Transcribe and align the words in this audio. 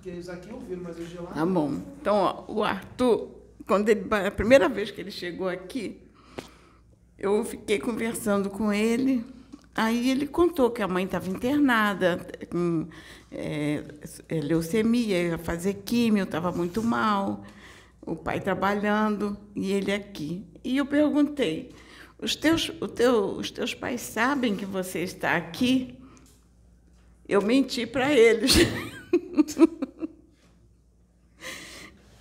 porque 0.00 0.08
eles 0.08 0.30
aqui 0.30 0.50
ouviram, 0.50 0.82
mas 0.82 0.98
hoje 0.98 1.14
lá. 1.16 1.30
Tá 1.30 1.44
bom. 1.44 1.74
Então, 2.00 2.16
ó, 2.16 2.44
o 2.48 2.64
Arthur, 2.64 3.28
quando 3.66 3.90
ele, 3.90 4.06
a 4.26 4.30
primeira 4.30 4.66
vez 4.66 4.90
que 4.90 4.98
ele 4.98 5.10
chegou 5.10 5.46
aqui, 5.46 6.00
eu 7.18 7.44
fiquei 7.44 7.78
conversando 7.78 8.48
com 8.48 8.72
ele. 8.72 9.22
Aí 9.74 10.10
ele 10.10 10.26
contou 10.26 10.70
que 10.70 10.80
a 10.82 10.88
mãe 10.88 11.04
estava 11.04 11.28
internada 11.28 12.26
com 12.50 12.88
é, 13.30 13.84
leucemia, 14.42 15.22
ia 15.22 15.38
fazer 15.38 15.74
químio, 15.84 16.24
estava 16.24 16.50
muito 16.50 16.82
mal, 16.82 17.44
o 18.00 18.16
pai 18.16 18.40
trabalhando 18.40 19.36
e 19.54 19.70
ele 19.70 19.92
aqui. 19.92 20.46
E 20.64 20.78
eu 20.78 20.86
perguntei: 20.86 21.74
os 22.18 22.34
teus, 22.34 22.72
o 22.80 22.88
teu, 22.88 23.36
os 23.36 23.50
teus 23.50 23.74
pais 23.74 24.00
sabem 24.00 24.56
que 24.56 24.64
você 24.64 25.00
está 25.00 25.36
aqui? 25.36 25.94
Eu 27.28 27.42
menti 27.42 27.86
para 27.86 28.10
eles. 28.10 28.54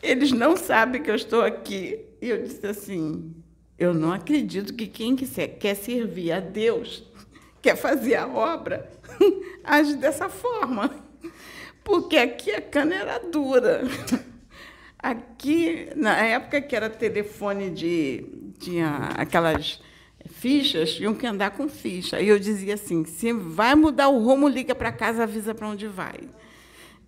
Eles 0.01 0.31
não 0.31 0.55
sabem 0.55 1.01
que 1.01 1.11
eu 1.11 1.15
estou 1.15 1.41
aqui. 1.41 1.99
E 2.21 2.29
eu 2.29 2.41
disse 2.43 2.65
assim: 2.65 3.33
eu 3.79 3.93
não 3.93 4.11
acredito 4.11 4.73
que 4.73 4.87
quem 4.87 5.15
quiser, 5.15 5.47
quer 5.57 5.73
servir 5.73 6.33
a 6.33 6.41
Deus, 6.41 7.03
quer 7.61 7.77
fazer 7.77 8.15
a 8.15 8.27
obra, 8.27 8.89
age 9.63 9.95
dessa 9.95 10.27
forma. 10.27 10.91
Porque 11.81 12.17
aqui 12.17 12.51
a 12.51 12.61
cana 12.61 12.95
era 12.95 13.19
dura. 13.19 13.83
Aqui, 15.01 15.89
na 15.95 16.17
época 16.17 16.61
que 16.61 16.75
era 16.75 16.89
telefone 16.89 17.69
de. 17.69 18.25
tinha 18.59 19.11
aquelas 19.15 19.79
fichas, 20.29 20.95
tinham 20.95 21.15
que 21.15 21.25
andar 21.25 21.51
com 21.51 21.69
ficha. 21.69 22.19
E 22.19 22.27
eu 22.27 22.37
dizia 22.37 22.73
assim: 22.73 23.05
se 23.05 23.31
vai 23.31 23.75
mudar 23.75 24.09
o 24.09 24.21
rumo, 24.21 24.49
liga 24.49 24.75
para 24.75 24.91
casa, 24.91 25.23
avisa 25.23 25.55
para 25.55 25.69
onde 25.69 25.87
vai. 25.87 26.19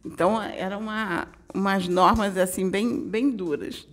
Então, 0.04 0.42
eram 0.42 0.80
uma, 0.80 1.28
umas 1.54 1.88
normas 1.88 2.38
assim 2.38 2.70
bem, 2.70 3.08
bem 3.08 3.30
duras. 3.30 3.88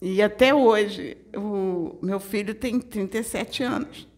E 0.00 0.22
até 0.22 0.54
hoje, 0.54 1.16
o 1.36 1.98
meu 2.00 2.18
filho 2.18 2.54
tem 2.54 2.80
37 2.80 3.62
anos. 3.62 4.08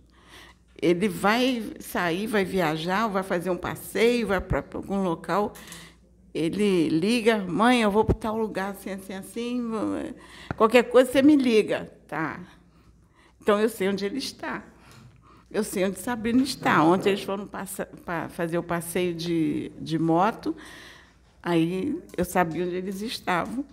Ele 0.81 1.09
vai 1.09 1.72
sair, 1.81 2.27
vai 2.27 2.44
viajar, 2.44 3.09
vai 3.09 3.22
fazer 3.22 3.50
um 3.50 3.56
passeio, 3.56 4.28
vai 4.28 4.41
para 4.41 4.64
algum 4.75 5.03
local. 5.03 5.53
Ele 6.34 6.89
liga, 6.89 7.39
mãe, 7.39 7.83
eu 7.83 7.91
vou 7.91 8.05
para 8.05 8.14
tal 8.14 8.39
lugar, 8.39 8.72
assim, 8.72 8.91
assim, 8.91 9.12
assim. 9.12 9.70
Qualquer 10.56 10.84
coisa 10.84 11.11
você 11.11 11.22
me 11.22 11.37
liga. 11.37 11.92
Tá. 12.06 12.41
Então 13.41 13.61
eu 13.61 13.69
sei 13.69 13.89
onde 13.89 14.05
ele 14.05 14.19
está. 14.19 14.64
Eu 15.50 15.62
sei 15.62 15.84
onde 15.84 15.98
Sabrina 15.98 16.42
está. 16.42 16.83
Ontem 16.83 17.11
eles 17.11 17.22
foram 17.22 17.48
fazer 18.31 18.56
o 18.56 18.62
passeio 18.62 19.14
de, 19.14 19.70
de 19.81 19.98
moto. 19.98 20.56
Aí 21.43 22.01
eu 22.17 22.25
sabia 22.25 22.65
onde 22.65 22.77
eles 22.77 23.01
estavam. 23.01 23.65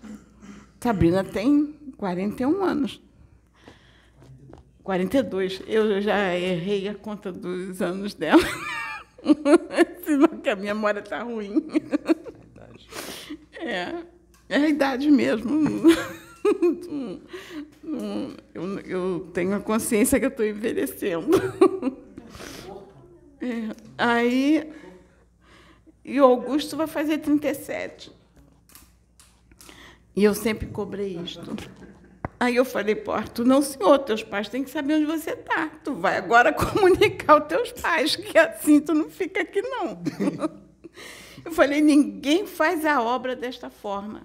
Sabrina 0.80 1.24
tem 1.24 1.76
41 1.98 2.64
anos. 2.64 3.02
42. 4.84 5.62
Eu 5.68 6.02
já 6.02 6.36
errei 6.36 6.88
a 6.88 6.96
conta 6.96 7.32
dos 7.32 7.82
anos 7.82 8.16
dela. 8.16 8.42
Senão 10.04 10.30
que 10.40 10.50
a 10.50 10.56
minha 10.56 10.74
memória 10.74 11.00
está 11.00 11.22
ruim. 11.22 11.68
É, 13.60 13.94
é 14.50 14.56
a 14.56 14.70
idade 14.70 15.12
mesmo. 15.12 15.62
Eu, 18.54 18.80
eu 18.86 19.30
tenho 19.34 19.56
a 19.56 19.60
consciência 19.60 20.20
que 20.20 20.26
eu 20.26 20.30
estou 20.30 20.46
envelhecendo. 20.46 21.30
É, 23.42 23.74
aí, 23.98 24.70
e 26.10 26.20
o 26.20 26.26
Augusto 26.26 26.76
vai 26.76 26.88
fazer 26.88 27.20
37. 27.20 28.12
E 30.16 30.24
eu 30.24 30.34
sempre 30.34 30.68
cobrei 30.68 31.18
isto. 31.18 31.56
Aí 32.40 32.56
eu 32.56 32.66
falei 32.66 32.96
para 32.96 33.18
Arthur, 33.18 33.46
não, 33.46 33.62
senhor, 33.62 34.00
teus 34.00 34.24
pais 34.24 34.50
têm 34.50 34.64
que 34.64 34.70
saber 34.70 34.96
onde 34.96 35.06
você 35.06 35.32
está. 35.32 35.68
Tu 35.84 35.94
vai 35.94 36.18
agora 36.18 36.52
comunicar 36.54 37.34
aos 37.34 37.48
teus 37.48 37.72
pais, 37.74 38.16
que 38.16 38.38
assim 38.38 38.80
tu 38.80 38.94
não 38.94 39.10
fica 39.10 39.42
aqui, 39.42 39.62
não. 39.62 40.02
Eu 41.46 41.54
falei, 41.54 41.80
ninguém 41.80 42.46
faz 42.46 42.86
a 42.86 43.02
obra 43.02 43.34
desta 43.36 43.70
forma. 43.70 44.24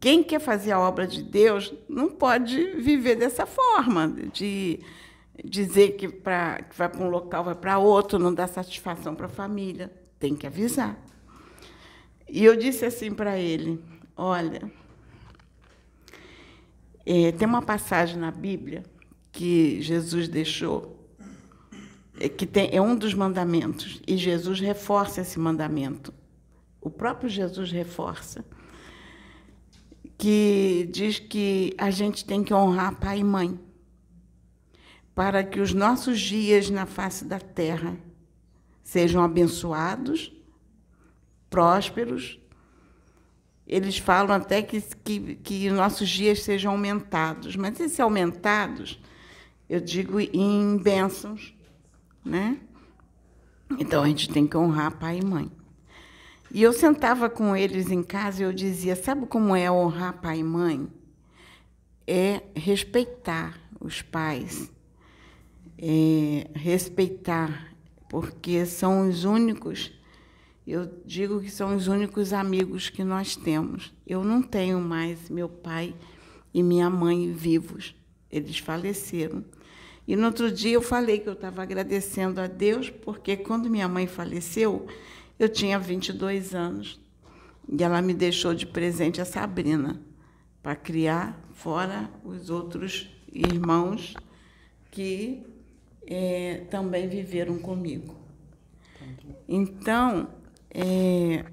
Quem 0.00 0.22
quer 0.22 0.40
fazer 0.40 0.72
a 0.72 0.80
obra 0.80 1.06
de 1.06 1.22
Deus 1.22 1.74
não 1.88 2.08
pode 2.08 2.72
viver 2.76 3.16
dessa 3.16 3.44
forma, 3.44 4.08
de 4.32 4.80
dizer 5.44 5.96
que, 5.96 6.08
pra, 6.08 6.62
que 6.62 6.76
vai 6.76 6.88
para 6.88 7.04
um 7.04 7.10
local, 7.10 7.44
vai 7.44 7.54
para 7.54 7.78
outro, 7.78 8.18
não 8.18 8.32
dá 8.32 8.46
satisfação 8.46 9.14
para 9.14 9.26
a 9.26 9.30
família. 9.30 9.92
Tem 10.18 10.34
que 10.34 10.46
avisar. 10.46 10.98
E 12.28 12.44
eu 12.44 12.56
disse 12.56 12.84
assim 12.84 13.12
para 13.12 13.38
ele: 13.38 13.82
olha, 14.16 14.70
é, 17.06 17.32
tem 17.32 17.48
uma 17.48 17.62
passagem 17.62 18.18
na 18.18 18.30
Bíblia 18.30 18.84
que 19.32 19.80
Jesus 19.80 20.28
deixou, 20.28 21.08
é, 22.20 22.28
que 22.28 22.46
tem, 22.46 22.68
é 22.70 22.82
um 22.82 22.94
dos 22.94 23.14
mandamentos, 23.14 24.02
e 24.06 24.16
Jesus 24.16 24.60
reforça 24.60 25.22
esse 25.22 25.38
mandamento. 25.38 26.12
O 26.80 26.90
próprio 26.90 27.30
Jesus 27.30 27.72
reforça, 27.72 28.44
que 30.18 30.88
diz 30.92 31.18
que 31.18 31.74
a 31.78 31.90
gente 31.90 32.24
tem 32.24 32.42
que 32.42 32.52
honrar 32.52 32.96
pai 32.96 33.20
e 33.20 33.24
mãe, 33.24 33.58
para 35.14 35.42
que 35.42 35.60
os 35.60 35.72
nossos 35.72 36.20
dias 36.20 36.68
na 36.68 36.84
face 36.84 37.24
da 37.24 37.40
terra 37.40 37.96
sejam 38.88 39.22
abençoados, 39.22 40.32
prósperos 41.50 42.38
eles 43.66 43.98
falam 43.98 44.34
até 44.34 44.62
que, 44.62 44.80
que, 44.80 45.34
que 45.36 45.70
nossos 45.70 46.08
dias 46.08 46.42
sejam 46.42 46.72
aumentados, 46.72 47.54
mas 47.54 47.78
esses 47.78 48.00
aumentados, 48.00 48.98
eu 49.68 49.78
digo 49.78 50.18
em 50.18 50.78
bênçãos, 50.78 51.54
né? 52.24 52.58
Então 53.78 54.02
a 54.02 54.06
gente 54.08 54.30
tem 54.30 54.46
que 54.46 54.56
honrar 54.56 54.96
pai 54.96 55.18
e 55.18 55.24
mãe. 55.24 55.52
E 56.50 56.62
eu 56.62 56.72
sentava 56.72 57.28
com 57.28 57.54
eles 57.54 57.90
em 57.90 58.02
casa 58.02 58.40
e 58.40 58.46
eu 58.46 58.54
dizia: 58.54 58.96
sabe 58.96 59.26
como 59.26 59.54
é 59.54 59.70
honrar 59.70 60.14
pai 60.14 60.38
e 60.38 60.44
mãe? 60.44 60.88
É 62.06 62.42
respeitar 62.56 63.60
os 63.78 64.00
pais, 64.00 64.72
é 65.76 66.48
respeitar, 66.54 67.74
porque 68.08 68.64
são 68.66 69.08
os 69.08 69.24
únicos 69.24 69.92
eu 70.68 70.86
digo 71.06 71.40
que 71.40 71.50
são 71.50 71.74
os 71.74 71.88
únicos 71.88 72.34
amigos 72.34 72.90
que 72.90 73.02
nós 73.02 73.34
temos. 73.34 73.90
Eu 74.06 74.22
não 74.22 74.42
tenho 74.42 74.78
mais 74.78 75.30
meu 75.30 75.48
pai 75.48 75.94
e 76.52 76.62
minha 76.62 76.90
mãe 76.90 77.32
vivos. 77.32 77.94
Eles 78.30 78.58
faleceram. 78.58 79.42
E 80.06 80.14
no 80.14 80.26
outro 80.26 80.52
dia 80.52 80.72
eu 80.72 80.82
falei 80.82 81.20
que 81.20 81.28
eu 81.28 81.32
estava 81.32 81.62
agradecendo 81.62 82.38
a 82.38 82.46
Deus, 82.46 82.90
porque 82.90 83.34
quando 83.34 83.70
minha 83.70 83.88
mãe 83.88 84.06
faleceu, 84.06 84.86
eu 85.38 85.48
tinha 85.48 85.78
22 85.78 86.54
anos. 86.54 87.00
E 87.66 87.82
ela 87.82 88.02
me 88.02 88.12
deixou 88.12 88.54
de 88.54 88.66
presente 88.66 89.22
a 89.22 89.24
Sabrina, 89.24 90.02
para 90.62 90.76
criar 90.76 91.42
fora 91.54 92.10
os 92.22 92.50
outros 92.50 93.08
irmãos 93.32 94.12
que 94.90 95.46
é, 96.08 96.64
também 96.70 97.06
viveram 97.06 97.58
comigo. 97.58 98.16
Então, 99.46 100.28
é, 100.70 101.44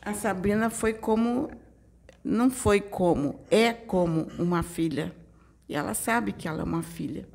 a 0.00 0.14
Sabrina 0.14 0.70
foi 0.70 0.94
como, 0.94 1.50
não 2.22 2.50
foi 2.50 2.80
como, 2.80 3.40
é 3.50 3.72
como 3.72 4.28
uma 4.38 4.62
filha. 4.62 5.14
E 5.68 5.74
ela 5.74 5.94
sabe 5.94 6.32
que 6.32 6.46
ela 6.46 6.60
é 6.60 6.64
uma 6.64 6.82
filha. 6.82 7.26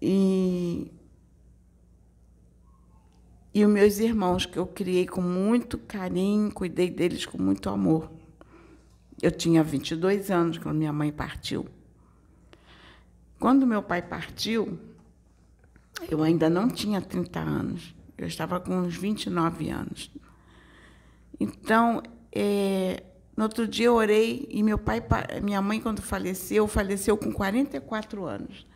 E, 0.00 0.90
e 3.52 3.64
os 3.64 3.70
meus 3.70 3.98
irmãos, 3.98 4.46
que 4.46 4.58
eu 4.58 4.66
criei 4.66 5.06
com 5.06 5.20
muito 5.20 5.76
carinho, 5.76 6.50
cuidei 6.50 6.88
deles 6.88 7.26
com 7.26 7.36
muito 7.36 7.68
amor. 7.68 8.10
Eu 9.20 9.32
tinha 9.32 9.62
22 9.62 10.30
anos 10.30 10.56
quando 10.56 10.78
minha 10.78 10.92
mãe 10.92 11.12
partiu. 11.12 11.66
Quando 13.38 13.66
meu 13.66 13.82
pai 13.82 14.02
partiu, 14.02 14.78
eu 16.10 16.22
ainda 16.22 16.50
não 16.50 16.68
tinha 16.68 17.00
30 17.00 17.38
anos, 17.38 17.94
eu 18.16 18.26
estava 18.26 18.58
com 18.58 18.76
uns 18.76 18.96
29 18.96 19.70
anos. 19.70 20.10
Então, 21.38 22.02
é, 22.32 23.02
no 23.36 23.44
outro 23.44 23.68
dia 23.68 23.86
eu 23.86 23.94
orei 23.94 24.48
e 24.50 24.62
meu 24.62 24.76
pai, 24.76 25.00
minha 25.42 25.62
mãe 25.62 25.80
quando 25.80 26.02
faleceu, 26.02 26.66
faleceu 26.66 27.16
com 27.16 27.32
44 27.32 28.24
anos 28.24 28.66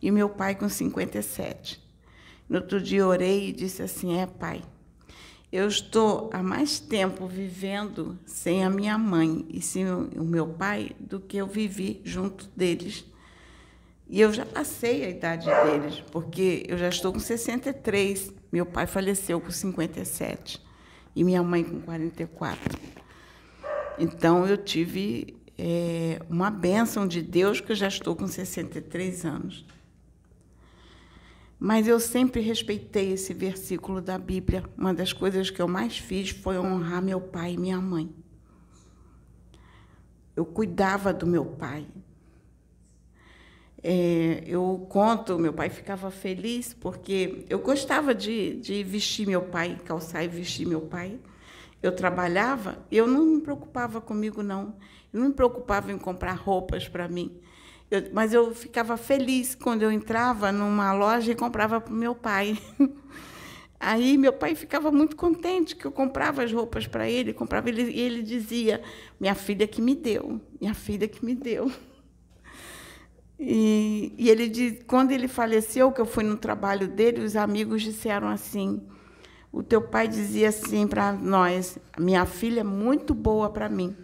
e 0.00 0.10
meu 0.10 0.30
pai 0.30 0.54
com 0.54 0.68
57. 0.68 1.84
No 2.48 2.56
outro 2.56 2.80
dia 2.80 3.00
eu 3.00 3.08
orei 3.08 3.50
e 3.50 3.52
disse 3.52 3.82
assim: 3.82 4.18
"É, 4.18 4.24
pai, 4.24 4.62
eu 5.52 5.68
estou 5.68 6.30
há 6.32 6.42
mais 6.42 6.80
tempo 6.80 7.26
vivendo 7.26 8.18
sem 8.24 8.64
a 8.64 8.70
minha 8.70 8.96
mãe 8.96 9.44
e 9.50 9.60
sem 9.60 9.86
o 9.86 10.24
meu 10.24 10.46
pai 10.46 10.92
do 10.98 11.20
que 11.20 11.36
eu 11.36 11.46
vivi 11.46 12.00
junto 12.02 12.48
deles 12.56 13.04
e 14.08 14.20
eu 14.20 14.32
já 14.32 14.46
passei 14.46 15.04
a 15.04 15.08
idade 15.08 15.46
deles, 15.46 16.00
porque 16.12 16.64
eu 16.68 16.78
já 16.78 16.88
estou 16.88 17.12
com 17.12 17.18
63. 17.18 18.32
Meu 18.52 18.64
pai 18.64 18.86
faleceu 18.86 19.40
com 19.40 19.50
57 19.50 20.62
e 21.14 21.24
minha 21.24 21.42
mãe 21.42 21.64
com 21.64 21.80
44. 21.80 22.78
Então 23.98 24.46
eu 24.46 24.56
tive 24.56 25.36
é, 25.58 26.20
uma 26.30 26.50
bênção 26.50 27.06
de 27.06 27.20
Deus 27.20 27.60
que 27.60 27.72
eu 27.72 27.76
já 27.76 27.88
estou 27.88 28.14
com 28.14 28.28
63 28.28 29.24
anos. 29.24 29.66
Mas 31.58 31.88
eu 31.88 31.98
sempre 31.98 32.40
respeitei 32.42 33.12
esse 33.12 33.32
versículo 33.32 34.00
da 34.00 34.18
Bíblia. 34.18 34.62
Uma 34.76 34.92
das 34.92 35.12
coisas 35.12 35.50
que 35.50 35.60
eu 35.60 35.66
mais 35.66 35.98
fiz 35.98 36.30
foi 36.30 36.58
honrar 36.58 37.02
meu 37.02 37.20
pai 37.20 37.54
e 37.54 37.58
minha 37.58 37.80
mãe. 37.80 38.14
Eu 40.36 40.44
cuidava 40.44 41.14
do 41.14 41.26
meu 41.26 41.44
pai. 41.46 41.86
É, 43.82 44.42
eu 44.46 44.86
conto, 44.90 45.38
meu 45.38 45.52
pai 45.52 45.68
ficava 45.70 46.10
feliz 46.10 46.72
porque 46.74 47.44
eu 47.48 47.58
gostava 47.60 48.14
de, 48.14 48.56
de 48.56 48.82
vestir 48.82 49.26
meu 49.26 49.42
pai, 49.42 49.78
calçar 49.84 50.24
e 50.24 50.28
vestir 50.28 50.66
meu 50.66 50.80
pai. 50.80 51.18
Eu 51.82 51.92
trabalhava, 51.94 52.78
eu 52.90 53.06
não 53.06 53.24
me 53.24 53.40
preocupava 53.40 54.00
comigo, 54.00 54.42
não. 54.42 54.74
Eu 55.12 55.20
não 55.20 55.28
me 55.28 55.34
preocupava 55.34 55.92
em 55.92 55.98
comprar 55.98 56.32
roupas 56.34 56.88
para 56.88 57.08
mim. 57.08 57.38
Eu, 57.90 58.10
mas 58.12 58.32
eu 58.34 58.54
ficava 58.54 58.96
feliz 58.96 59.54
quando 59.54 59.82
eu 59.82 59.92
entrava 59.92 60.50
numa 60.52 60.92
loja 60.92 61.32
e 61.32 61.34
comprava 61.36 61.80
para 61.80 61.92
o 61.92 61.96
meu 61.96 62.14
pai. 62.14 62.58
Aí 63.78 64.16
meu 64.16 64.32
pai 64.32 64.54
ficava 64.54 64.90
muito 64.90 65.16
contente 65.16 65.76
que 65.76 65.84
eu 65.86 65.92
comprava 65.92 66.42
as 66.42 66.52
roupas 66.52 66.86
para 66.86 67.08
ele, 67.08 67.32
comprava 67.34 67.68
ele, 67.68 67.82
e 67.90 68.00
ele 68.00 68.22
dizia: 68.22 68.82
"Minha 69.20 69.34
filha 69.34 69.66
que 69.68 69.82
me 69.82 69.94
deu, 69.94 70.40
minha 70.60 70.74
filha 70.74 71.06
que 71.06 71.24
me 71.24 71.34
deu". 71.34 71.70
E, 73.38 74.14
e 74.16 74.30
ele 74.30 74.48
diz, 74.48 74.82
quando 74.86 75.12
ele 75.12 75.28
faleceu, 75.28 75.92
que 75.92 76.00
eu 76.00 76.06
fui 76.06 76.24
no 76.24 76.36
trabalho 76.36 76.88
dele, 76.88 77.22
os 77.22 77.36
amigos 77.36 77.82
disseram 77.82 78.28
assim: 78.28 78.82
"O 79.52 79.62
teu 79.62 79.82
pai 79.82 80.08
dizia 80.08 80.48
assim 80.48 80.86
para 80.86 81.12
nós: 81.12 81.78
minha 81.98 82.24
filha 82.26 82.60
é 82.60 82.64
muito 82.64 83.14
boa 83.14 83.50
para 83.50 83.68
mim". 83.68 83.94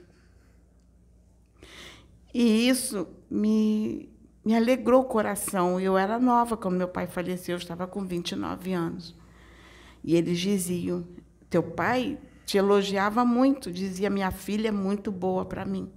E 2.35 2.69
isso 2.69 3.07
me, 3.31 4.09
me 4.45 4.55
alegrou 4.55 5.03
o 5.03 5.05
coração. 5.05 5.79
Eu 5.81 5.97
era 5.99 6.19
nova 6.19 6.57
quando 6.57 6.77
meu 6.77 6.89
pai 6.89 7.07
faleceu, 7.07 7.55
eu 7.55 7.59
estava 7.59 7.87
com 7.87 8.05
29 8.05 8.73
anos. 8.73 9.15
E 10.05 10.17
eles 10.17 10.39
diziam: 10.39 11.07
Teu 11.51 11.63
pai 11.63 12.19
te 12.45 12.59
elogiava 12.59 13.25
muito, 13.25 13.71
dizia: 13.71 14.11
Minha 14.11 14.31
filha 14.31 14.69
é 14.69 14.73
muito 14.73 15.11
boa 15.11 15.45
para 15.45 15.65
mim. 15.65 15.91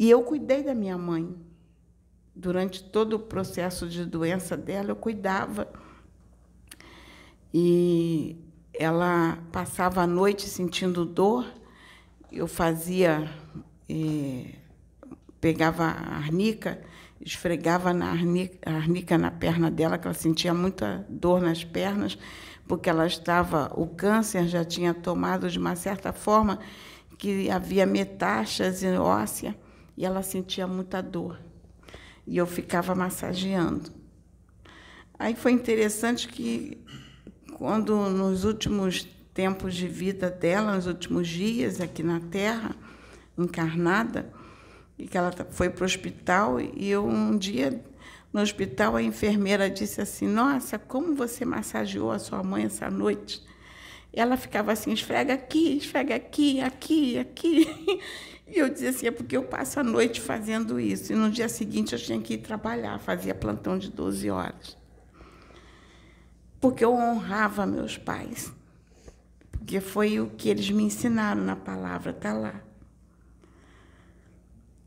E 0.00 0.08
eu 0.08 0.22
cuidei 0.22 0.62
da 0.62 0.74
minha 0.74 0.96
mãe. 0.96 1.36
Durante 2.34 2.82
todo 2.82 3.16
o 3.16 3.18
processo 3.18 3.86
de 3.86 4.06
doença 4.06 4.56
dela, 4.56 4.92
eu 4.92 4.96
cuidava. 4.96 5.70
E 7.52 8.34
ela 8.72 9.36
passava 9.52 10.00
a 10.00 10.06
noite 10.06 10.48
sentindo 10.48 11.04
dor, 11.04 11.44
eu 12.32 12.46
fazia 12.46 13.30
é, 13.90 14.54
pegava 15.38 15.84
a 15.84 16.16
arnica, 16.16 16.80
esfregava 17.20 17.92
na 17.92 18.06
arnica, 18.10 18.58
a 18.64 18.76
arnica 18.76 19.18
na 19.18 19.30
perna 19.30 19.70
dela, 19.70 19.98
que 19.98 20.06
ela 20.06 20.14
sentia 20.14 20.54
muita 20.54 21.04
dor 21.10 21.42
nas 21.42 21.62
pernas, 21.62 22.16
porque 22.66 22.88
ela 22.88 23.06
estava, 23.06 23.70
o 23.74 23.86
câncer 23.86 24.48
já 24.48 24.64
tinha 24.64 24.94
tomado 24.94 25.50
de 25.50 25.58
uma 25.58 25.76
certa 25.76 26.10
forma 26.10 26.58
que 27.18 27.50
havia 27.50 27.84
metástase 27.84 28.86
óssea 28.96 29.54
e 29.96 30.04
ela 30.04 30.22
sentia 30.22 30.66
muita 30.66 31.02
dor. 31.02 31.38
E 32.26 32.36
eu 32.36 32.46
ficava 32.46 32.94
massageando. 32.94 33.90
Aí 35.18 35.34
foi 35.34 35.52
interessante 35.52 36.28
que 36.28 36.78
quando 37.58 37.94
nos 38.08 38.44
últimos 38.44 39.06
tempos 39.34 39.74
de 39.74 39.86
vida 39.86 40.30
dela, 40.30 40.76
nos 40.76 40.86
últimos 40.86 41.28
dias 41.28 41.80
aqui 41.80 42.02
na 42.02 42.20
Terra, 42.20 42.74
encarnada, 43.36 44.32
e 44.98 45.06
que 45.06 45.16
ela 45.16 45.32
foi 45.50 45.70
para 45.70 45.82
o 45.82 45.86
hospital, 45.86 46.60
e 46.60 46.88
eu 46.90 47.06
um 47.06 47.36
dia 47.36 47.84
no 48.32 48.40
hospital 48.40 48.96
a 48.96 49.02
enfermeira 49.02 49.68
disse 49.68 50.00
assim: 50.00 50.26
"Nossa, 50.26 50.78
como 50.78 51.14
você 51.14 51.44
massageou 51.44 52.10
a 52.10 52.18
sua 52.18 52.42
mãe 52.42 52.64
essa 52.64 52.90
noite?" 52.90 53.42
Ela 54.12 54.36
ficava 54.36 54.72
assim: 54.72 54.92
"Esfrega 54.92 55.34
aqui, 55.34 55.76
esfrega 55.76 56.16
aqui, 56.16 56.60
aqui, 56.60 57.18
aqui". 57.18 57.66
E 58.52 58.58
eu 58.58 58.68
dizia 58.68 58.90
assim: 58.90 59.06
"É 59.06 59.12
porque 59.12 59.36
eu 59.36 59.44
passo 59.44 59.78
a 59.78 59.84
noite 59.84 60.20
fazendo 60.20 60.80
isso". 60.80 61.12
E 61.12 61.16
no 61.16 61.30
dia 61.30 61.48
seguinte 61.48 61.92
eu 61.92 61.98
tinha 61.98 62.20
que 62.20 62.34
ir 62.34 62.38
trabalhar, 62.38 62.98
fazia 62.98 63.34
plantão 63.34 63.78
de 63.78 63.88
12 63.90 64.28
horas. 64.28 64.76
Porque 66.60 66.84
eu 66.84 66.92
honrava 66.92 67.64
meus 67.64 67.96
pais. 67.96 68.52
Porque 69.52 69.80
foi 69.80 70.18
o 70.18 70.30
que 70.30 70.48
eles 70.48 70.68
me 70.70 70.82
ensinaram 70.82 71.42
na 71.42 71.54
palavra, 71.54 72.12
tá 72.12 72.32
lá. 72.32 72.60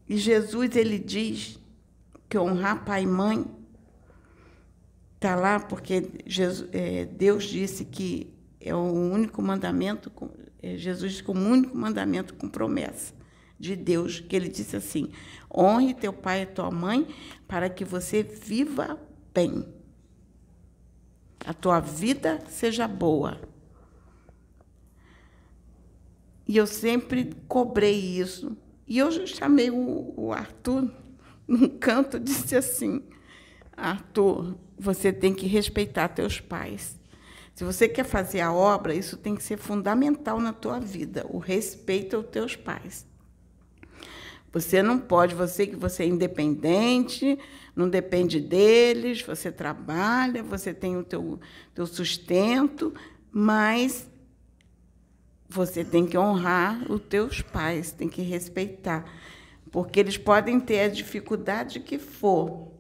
E 0.09 0.17
Jesus 0.17 0.75
ele 0.75 0.99
diz 0.99 1.57
que 2.27 2.37
honrar 2.37 2.83
pai 2.83 3.03
e 3.03 3.07
mãe 3.07 3.45
está 5.15 5.35
lá 5.35 5.59
porque 5.59 6.09
Jesus, 6.25 6.67
é, 6.73 7.05
Deus 7.05 7.45
disse 7.45 7.85
que 7.85 8.32
é 8.63 8.73
o 8.73 8.91
único 8.91 9.41
mandamento, 9.41 10.11
é, 10.61 10.77
Jesus 10.77 11.21
com 11.21 11.33
o 11.33 11.37
único 11.37 11.77
mandamento 11.77 12.33
com 12.33 12.47
promessa 12.47 13.13
de 13.59 13.75
Deus, 13.75 14.21
que 14.21 14.35
ele 14.35 14.47
disse 14.47 14.75
assim: 14.75 15.11
honre 15.53 15.93
teu 15.93 16.13
pai 16.13 16.43
e 16.43 16.45
tua 16.45 16.71
mãe 16.71 17.07
para 17.47 17.69
que 17.69 17.83
você 17.83 18.23
viva 18.23 18.97
bem. 19.33 19.67
A 21.45 21.53
tua 21.53 21.81
vida 21.81 22.39
seja 22.47 22.87
boa. 22.87 23.41
E 26.47 26.55
eu 26.55 26.65
sempre 26.65 27.33
cobrei 27.47 27.97
isso 27.99 28.57
e 28.87 28.97
eu 28.97 29.27
chamei 29.27 29.69
o, 29.69 30.13
o 30.15 30.31
Arthur 30.31 30.89
num 31.47 31.67
canto 31.67 32.17
e 32.17 32.19
disse 32.21 32.55
assim: 32.55 33.03
Arthur, 33.75 34.55
você 34.77 35.11
tem 35.11 35.33
que 35.33 35.47
respeitar 35.47 36.07
teus 36.07 36.39
pais. 36.39 37.02
Se 37.53 37.63
você 37.63 37.87
quer 37.87 38.03
fazer 38.03 38.41
a 38.41 38.51
obra, 38.51 38.95
isso 38.95 39.15
tem 39.15 39.35
que 39.35 39.43
ser 39.43 39.57
fundamental 39.57 40.39
na 40.39 40.51
tua 40.51 40.79
vida, 40.79 41.25
o 41.29 41.37
respeito 41.37 42.15
aos 42.15 42.25
teus 42.27 42.55
pais. 42.55 43.05
Você 44.51 44.83
não 44.83 44.99
pode, 44.99 45.35
você 45.35 45.65
que 45.65 45.75
você 45.75 46.03
é 46.03 46.07
independente, 46.07 47.37
não 47.75 47.89
depende 47.89 48.39
deles, 48.39 49.21
você 49.21 49.51
trabalha, 49.51 50.43
você 50.43 50.73
tem 50.73 50.95
o 50.95 51.03
teu, 51.03 51.39
teu 51.73 51.87
sustento, 51.87 52.93
mas 53.31 54.07
você 55.49 55.83
tem 55.83 56.05
que 56.05 56.17
honrar 56.17 56.91
os 56.91 57.01
teus 57.01 57.41
pais, 57.41 57.91
tem 57.91 58.09
que 58.09 58.21
respeitar, 58.21 59.05
porque 59.71 59.99
eles 59.99 60.17
podem 60.17 60.59
ter 60.59 60.81
a 60.81 60.87
dificuldade 60.87 61.79
que 61.79 61.99
for, 61.99 62.71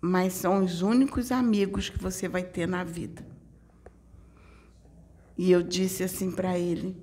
mas 0.00 0.32
são 0.32 0.64
os 0.64 0.82
únicos 0.82 1.30
amigos 1.32 1.88
que 1.88 1.98
você 1.98 2.28
vai 2.28 2.42
ter 2.42 2.66
na 2.66 2.82
vida. 2.84 3.24
E 5.42 5.50
eu 5.52 5.62
disse 5.62 6.04
assim 6.04 6.30
para 6.30 6.58
ele: 6.58 6.94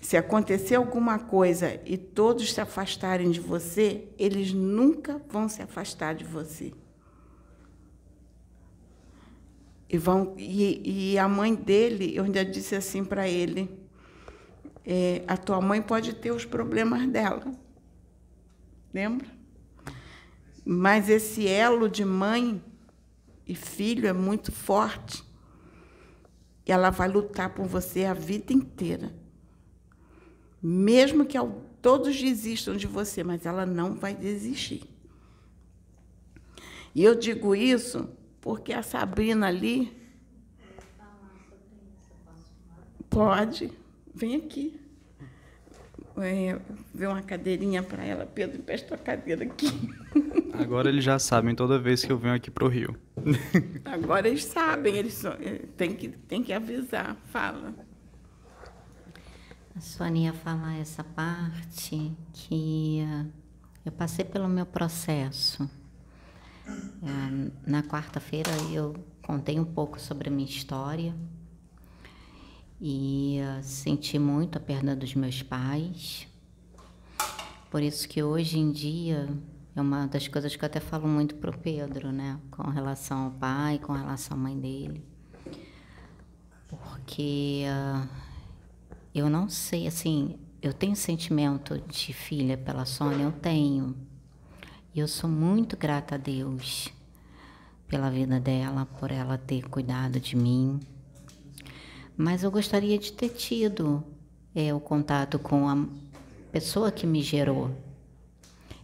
se 0.00 0.16
acontecer 0.16 0.76
alguma 0.76 1.18
coisa 1.18 1.78
e 1.84 1.98
todos 1.98 2.50
se 2.50 2.62
afastarem 2.62 3.30
de 3.30 3.40
você, 3.40 4.08
eles 4.18 4.54
nunca 4.54 5.20
vão 5.28 5.46
se 5.46 5.60
afastar 5.60 6.14
de 6.14 6.24
você. 6.24 6.72
E, 9.86 9.98
vão, 9.98 10.34
e, 10.38 11.10
e 11.12 11.18
a 11.18 11.28
mãe 11.28 11.54
dele, 11.54 12.16
eu 12.16 12.24
ainda 12.24 12.42
disse 12.42 12.74
assim 12.74 13.04
para 13.04 13.28
ele: 13.28 13.68
é, 14.82 15.22
a 15.28 15.36
tua 15.36 15.60
mãe 15.60 15.82
pode 15.82 16.14
ter 16.14 16.30
os 16.30 16.46
problemas 16.46 17.06
dela. 17.06 17.52
Lembra? 18.94 19.28
Mas 20.64 21.10
esse 21.10 21.46
elo 21.46 21.86
de 21.86 22.02
mãe 22.02 22.64
e 23.46 23.54
filho 23.54 24.08
é 24.08 24.12
muito 24.14 24.50
forte. 24.50 25.22
E 26.66 26.72
ela 26.72 26.90
vai 26.90 27.08
lutar 27.08 27.50
por 27.50 27.66
você 27.66 28.04
a 28.04 28.14
vida 28.14 28.52
inteira. 28.52 29.14
Mesmo 30.62 31.26
que 31.26 31.36
todos 31.82 32.18
desistam 32.18 32.76
de 32.76 32.86
você, 32.86 33.22
mas 33.22 33.44
ela 33.44 33.66
não 33.66 33.94
vai 33.94 34.14
desistir. 34.14 34.82
E 36.94 37.02
eu 37.02 37.14
digo 37.14 37.54
isso 37.54 38.08
porque 38.40 38.72
a 38.72 38.82
Sabrina 38.82 39.48
ali. 39.48 39.92
Pode. 43.10 43.72
Vem 44.14 44.36
aqui. 44.36 44.80
É, 46.16 46.60
ver 46.94 47.08
uma 47.08 47.22
cadeirinha 47.22 47.82
para 47.82 48.04
ela. 48.04 48.24
Pedro, 48.24 48.58
empresta 48.58 48.94
a 48.94 48.98
cadeira 48.98 49.44
aqui. 49.44 49.68
Agora 50.54 50.88
eles 50.88 51.02
já 51.02 51.18
sabem 51.18 51.54
toda 51.54 51.78
vez 51.78 52.04
que 52.04 52.12
eu 52.12 52.18
venho 52.18 52.34
aqui 52.34 52.50
para 52.50 52.64
o 52.64 52.68
Rio. 52.68 52.96
Agora 53.84 54.28
eles 54.28 54.44
sabem, 54.44 54.96
eles 54.96 55.14
só, 55.14 55.30
é, 55.32 55.62
tem, 55.76 55.94
que, 55.94 56.08
tem 56.08 56.42
que 56.42 56.52
avisar. 56.52 57.16
Fala. 57.26 57.74
A 59.76 59.80
Sônia 59.80 60.26
ia 60.26 60.32
falar 60.32 60.78
essa 60.78 61.02
parte 61.02 62.12
que 62.32 63.04
uh, 63.04 63.26
eu 63.84 63.90
passei 63.90 64.24
pelo 64.24 64.48
meu 64.48 64.64
processo. 64.64 65.68
É, 66.66 67.70
na 67.70 67.82
quarta-feira 67.82 68.50
eu 68.72 68.94
contei 69.20 69.58
um 69.58 69.64
pouco 69.64 70.00
sobre 70.00 70.28
a 70.28 70.32
minha 70.32 70.48
história 70.48 71.14
e 72.86 73.38
uh, 73.40 73.62
senti 73.62 74.18
muito 74.18 74.58
a 74.58 74.60
perda 74.60 74.94
dos 74.94 75.14
meus 75.14 75.42
pais. 75.42 76.28
Por 77.70 77.82
isso 77.82 78.06
que 78.06 78.22
hoje 78.22 78.58
em 78.58 78.70
dia 78.70 79.26
é 79.74 79.80
uma 79.80 80.06
das 80.06 80.28
coisas 80.28 80.54
que 80.54 80.62
eu 80.62 80.66
até 80.66 80.80
falo 80.80 81.08
muito 81.08 81.34
pro 81.36 81.56
Pedro, 81.56 82.12
né, 82.12 82.38
com 82.50 82.68
relação 82.68 83.24
ao 83.24 83.30
pai, 83.30 83.78
com 83.78 83.94
relação 83.94 84.36
à 84.36 84.40
mãe 84.40 84.60
dele. 84.60 85.02
Porque 86.68 87.64
uh, 87.66 88.06
eu 89.14 89.30
não 89.30 89.48
sei, 89.48 89.86
assim, 89.86 90.38
eu 90.60 90.74
tenho 90.74 90.94
sentimento 90.94 91.78
de 91.88 92.12
filha 92.12 92.58
pela 92.58 92.84
Sônia, 92.84 93.24
eu 93.24 93.32
tenho. 93.32 93.96
E 94.94 95.00
eu 95.00 95.08
sou 95.08 95.30
muito 95.30 95.74
grata 95.74 96.16
a 96.16 96.18
Deus 96.18 96.92
pela 97.88 98.10
vida 98.10 98.38
dela, 98.38 98.84
por 99.00 99.10
ela 99.10 99.38
ter 99.38 99.70
cuidado 99.70 100.20
de 100.20 100.36
mim. 100.36 100.80
Mas 102.16 102.42
eu 102.42 102.50
gostaria 102.50 102.98
de 102.98 103.12
ter 103.12 103.30
tido 103.30 104.04
é, 104.54 104.72
o 104.72 104.78
contato 104.78 105.38
com 105.38 105.68
a 105.68 105.76
pessoa 106.52 106.92
que 106.92 107.06
me 107.06 107.20
gerou. 107.22 107.70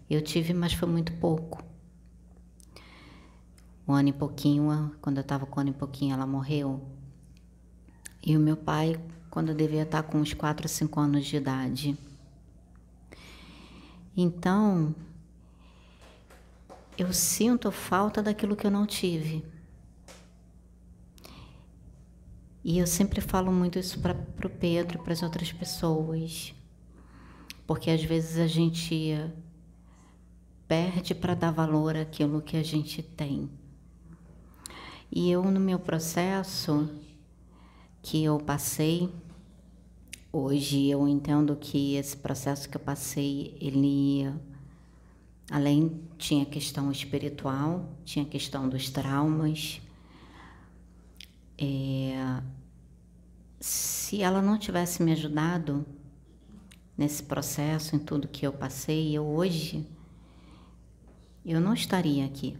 Eu 0.08 0.20
tive, 0.20 0.52
mas 0.52 0.72
foi 0.72 0.88
muito 0.88 1.12
pouco. 1.12 1.62
Um 3.86 3.92
ano 3.92 4.08
e 4.08 4.12
pouquinho, 4.12 4.92
quando 5.00 5.18
eu 5.18 5.22
estava 5.22 5.46
com 5.46 5.58
um 5.58 5.60
ano 5.60 5.70
e 5.70 5.74
pouquinho, 5.74 6.14
ela 6.14 6.26
morreu. 6.26 6.80
E 8.24 8.36
o 8.36 8.40
meu 8.40 8.56
pai, 8.56 9.00
quando 9.30 9.50
eu 9.50 9.54
devia 9.54 9.82
estar 9.82 10.02
com 10.02 10.18
uns 10.18 10.34
4 10.34 10.64
ou 10.64 10.68
5 10.68 11.00
anos 11.00 11.26
de 11.26 11.36
idade. 11.36 11.96
Então, 14.16 14.94
eu 16.98 17.12
sinto 17.12 17.70
falta 17.70 18.20
daquilo 18.22 18.56
que 18.56 18.66
eu 18.66 18.70
não 18.70 18.84
tive. 18.84 19.44
E 22.62 22.78
eu 22.78 22.86
sempre 22.86 23.20
falo 23.20 23.50
muito 23.52 23.78
isso 23.78 24.00
para 24.00 24.14
o 24.46 24.50
Pedro 24.50 24.98
e 24.98 25.02
para 25.02 25.12
as 25.12 25.22
outras 25.22 25.52
pessoas, 25.52 26.54
porque 27.66 27.90
às 27.90 28.02
vezes 28.02 28.38
a 28.38 28.46
gente 28.46 29.16
perde 30.68 31.14
para 31.14 31.34
dar 31.34 31.50
valor 31.50 31.96
àquilo 31.96 32.42
que 32.42 32.56
a 32.56 32.62
gente 32.62 33.02
tem. 33.02 33.50
E 35.10 35.30
eu, 35.30 35.42
no 35.44 35.58
meu 35.58 35.78
processo 35.78 36.88
que 38.02 38.22
eu 38.22 38.38
passei, 38.38 39.10
hoje 40.32 40.88
eu 40.88 41.08
entendo 41.08 41.56
que 41.56 41.96
esse 41.96 42.16
processo 42.16 42.68
que 42.68 42.76
eu 42.76 42.80
passei, 42.80 43.56
ele 43.60 44.30
Além, 45.50 46.00
tinha 46.16 46.46
questão 46.46 46.92
espiritual, 46.92 47.84
tinha 48.04 48.24
questão 48.24 48.68
dos 48.68 48.88
traumas. 48.88 49.80
É, 51.62 52.42
se 53.60 54.22
ela 54.22 54.40
não 54.40 54.58
tivesse 54.58 55.02
me 55.02 55.12
ajudado 55.12 55.84
nesse 56.96 57.22
processo, 57.22 57.94
em 57.94 57.98
tudo 57.98 58.26
que 58.26 58.46
eu 58.46 58.52
passei, 58.52 59.14
eu 59.14 59.26
hoje, 59.26 59.86
eu 61.44 61.60
não 61.60 61.74
estaria 61.74 62.24
aqui. 62.24 62.56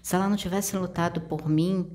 Se 0.00 0.14
ela 0.14 0.28
não 0.28 0.36
tivesse 0.36 0.76
lutado 0.76 1.20
por 1.22 1.48
mim 1.48 1.90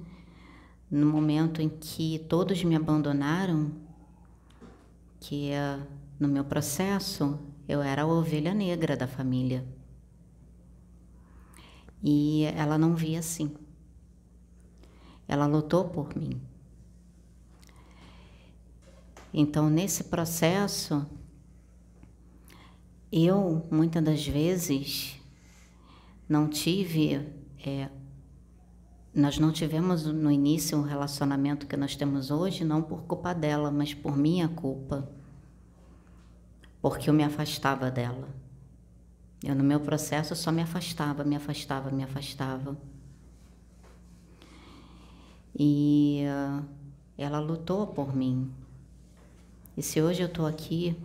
no 0.91 1.05
momento 1.05 1.61
em 1.61 1.69
que 1.69 2.19
todos 2.29 2.61
me 2.63 2.75
abandonaram, 2.75 3.71
que 5.21 5.51
é 5.51 5.79
no 6.19 6.27
meu 6.27 6.43
processo, 6.43 7.39
eu 7.67 7.81
era 7.81 8.03
a 8.03 8.05
ovelha 8.05 8.53
negra 8.53 8.97
da 8.97 9.07
família. 9.07 9.65
E 12.03 12.43
ela 12.55 12.77
não 12.77 12.93
via 12.93 13.19
assim. 13.19 13.55
Ela 15.33 15.45
lutou 15.45 15.89
por 15.89 16.15
mim. 16.15 16.41
Então, 19.33 19.69
nesse 19.69 20.05
processo, 20.05 21.05
eu, 23.11 23.65
muitas 23.71 24.03
das 24.03 24.27
vezes, 24.27 25.19
não 26.29 26.47
tive. 26.47 27.27
É, 27.65 27.89
nós 29.13 29.37
não 29.37 29.51
tivemos 29.51 30.05
no 30.05 30.31
início 30.31 30.77
um 30.77 30.83
relacionamento 30.83 31.67
que 31.67 31.77
nós 31.77 31.95
temos 31.95 32.31
hoje, 32.31 32.63
não 32.63 32.81
por 32.81 33.03
culpa 33.03 33.33
dela, 33.33 33.71
mas 33.71 33.93
por 33.93 34.17
minha 34.17 34.47
culpa 34.47 35.09
porque 36.83 37.09
eu 37.09 37.13
me 37.13 37.23
afastava 37.23 37.89
dela. 37.89 38.27
Eu, 39.41 39.55
no 39.55 39.63
meu 39.63 39.79
processo, 39.79 40.35
só 40.35 40.51
me 40.51 40.61
afastava, 40.61 41.23
me 41.23 41.33
afastava, 41.33 41.89
me 41.89 42.03
afastava. 42.03 42.77
E 45.57 46.23
uh, 46.25 46.63
ela 47.17 47.39
lutou 47.39 47.87
por 47.87 48.15
mim. 48.15 48.51
E 49.77 49.81
se 49.81 50.01
hoje 50.01 50.21
eu 50.21 50.27
estou 50.27 50.45
aqui, 50.45 50.95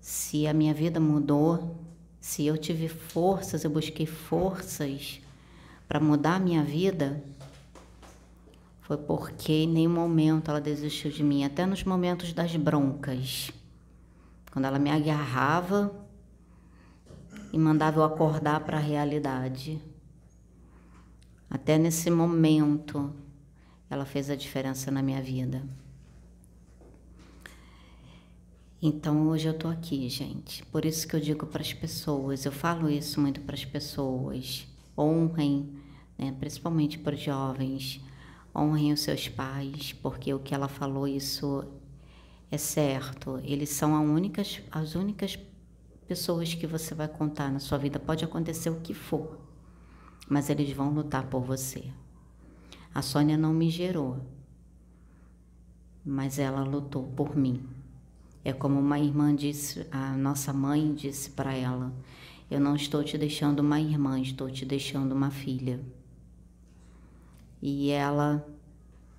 se 0.00 0.46
a 0.46 0.52
minha 0.52 0.74
vida 0.74 1.00
mudou, 1.00 1.76
se 2.20 2.46
eu 2.46 2.56
tive 2.56 2.88
forças, 2.88 3.64
eu 3.64 3.70
busquei 3.70 4.06
forças 4.06 5.20
para 5.88 6.00
mudar 6.00 6.36
a 6.36 6.40
minha 6.40 6.62
vida, 6.62 7.22
foi 8.82 8.96
porque 8.96 9.52
em 9.52 9.66
nenhum 9.68 9.92
momento 9.92 10.50
ela 10.50 10.60
desistiu 10.60 11.10
de 11.10 11.22
mim, 11.22 11.44
até 11.44 11.64
nos 11.64 11.84
momentos 11.84 12.32
das 12.32 12.54
broncas. 12.54 13.50
Quando 14.52 14.66
ela 14.66 14.78
me 14.78 14.90
agarrava 14.90 15.90
e 17.52 17.58
mandava 17.58 17.98
eu 18.00 18.04
acordar 18.04 18.60
para 18.60 18.76
a 18.76 18.80
realidade. 18.80 19.80
Até 21.48 21.78
nesse 21.78 22.10
momento, 22.10 23.14
ela 23.88 24.04
fez 24.04 24.30
a 24.30 24.34
diferença 24.34 24.90
na 24.90 25.02
minha 25.02 25.22
vida. 25.22 25.62
Então 28.86 29.28
hoje 29.28 29.48
eu 29.48 29.54
tô 29.56 29.68
aqui, 29.68 30.08
gente. 30.10 30.62
Por 30.66 30.84
isso 30.84 31.08
que 31.08 31.16
eu 31.16 31.20
digo 31.20 31.46
para 31.46 31.62
as 31.62 31.72
pessoas, 31.72 32.44
eu 32.44 32.52
falo 32.52 32.90
isso 32.90 33.18
muito 33.20 33.40
para 33.40 33.54
as 33.54 33.64
pessoas. 33.64 34.66
Honrem, 34.96 35.72
né, 36.18 36.36
principalmente 36.38 36.98
para 36.98 37.14
os 37.14 37.20
jovens, 37.20 38.00
honrem 38.54 38.92
os 38.92 39.00
seus 39.00 39.26
pais, 39.26 39.94
porque 39.94 40.34
o 40.34 40.38
que 40.38 40.54
ela 40.54 40.68
falou 40.68 41.08
isso 41.08 41.64
é 42.50 42.58
certo, 42.58 43.40
eles 43.42 43.70
são 43.70 43.94
únicas, 44.04 44.60
as 44.70 44.94
únicas 44.94 45.38
pessoas 46.06 46.52
que 46.52 46.66
você 46.66 46.94
vai 46.94 47.08
contar 47.08 47.50
na 47.50 47.58
sua 47.58 47.78
vida. 47.78 47.98
Pode 47.98 48.24
acontecer 48.24 48.68
o 48.68 48.80
que 48.80 48.92
for, 48.92 49.43
mas 50.28 50.50
eles 50.50 50.72
vão 50.72 50.90
lutar 50.90 51.26
por 51.26 51.42
você. 51.42 51.84
A 52.94 53.02
Sônia 53.02 53.36
não 53.36 53.52
me 53.52 53.70
gerou, 53.70 54.20
mas 56.04 56.38
ela 56.38 56.62
lutou 56.62 57.04
por 57.16 57.36
mim. 57.36 57.62
É 58.44 58.52
como 58.52 58.78
uma 58.78 58.98
irmã 58.98 59.34
disse, 59.34 59.86
a 59.90 60.16
nossa 60.16 60.52
mãe 60.52 60.94
disse 60.94 61.30
para 61.30 61.54
ela: 61.54 61.92
Eu 62.50 62.60
não 62.60 62.76
estou 62.76 63.02
te 63.02 63.16
deixando 63.16 63.60
uma 63.60 63.80
irmã, 63.80 64.20
estou 64.20 64.50
te 64.50 64.64
deixando 64.64 65.12
uma 65.12 65.30
filha. 65.30 65.80
E 67.62 67.90
ela 67.90 68.46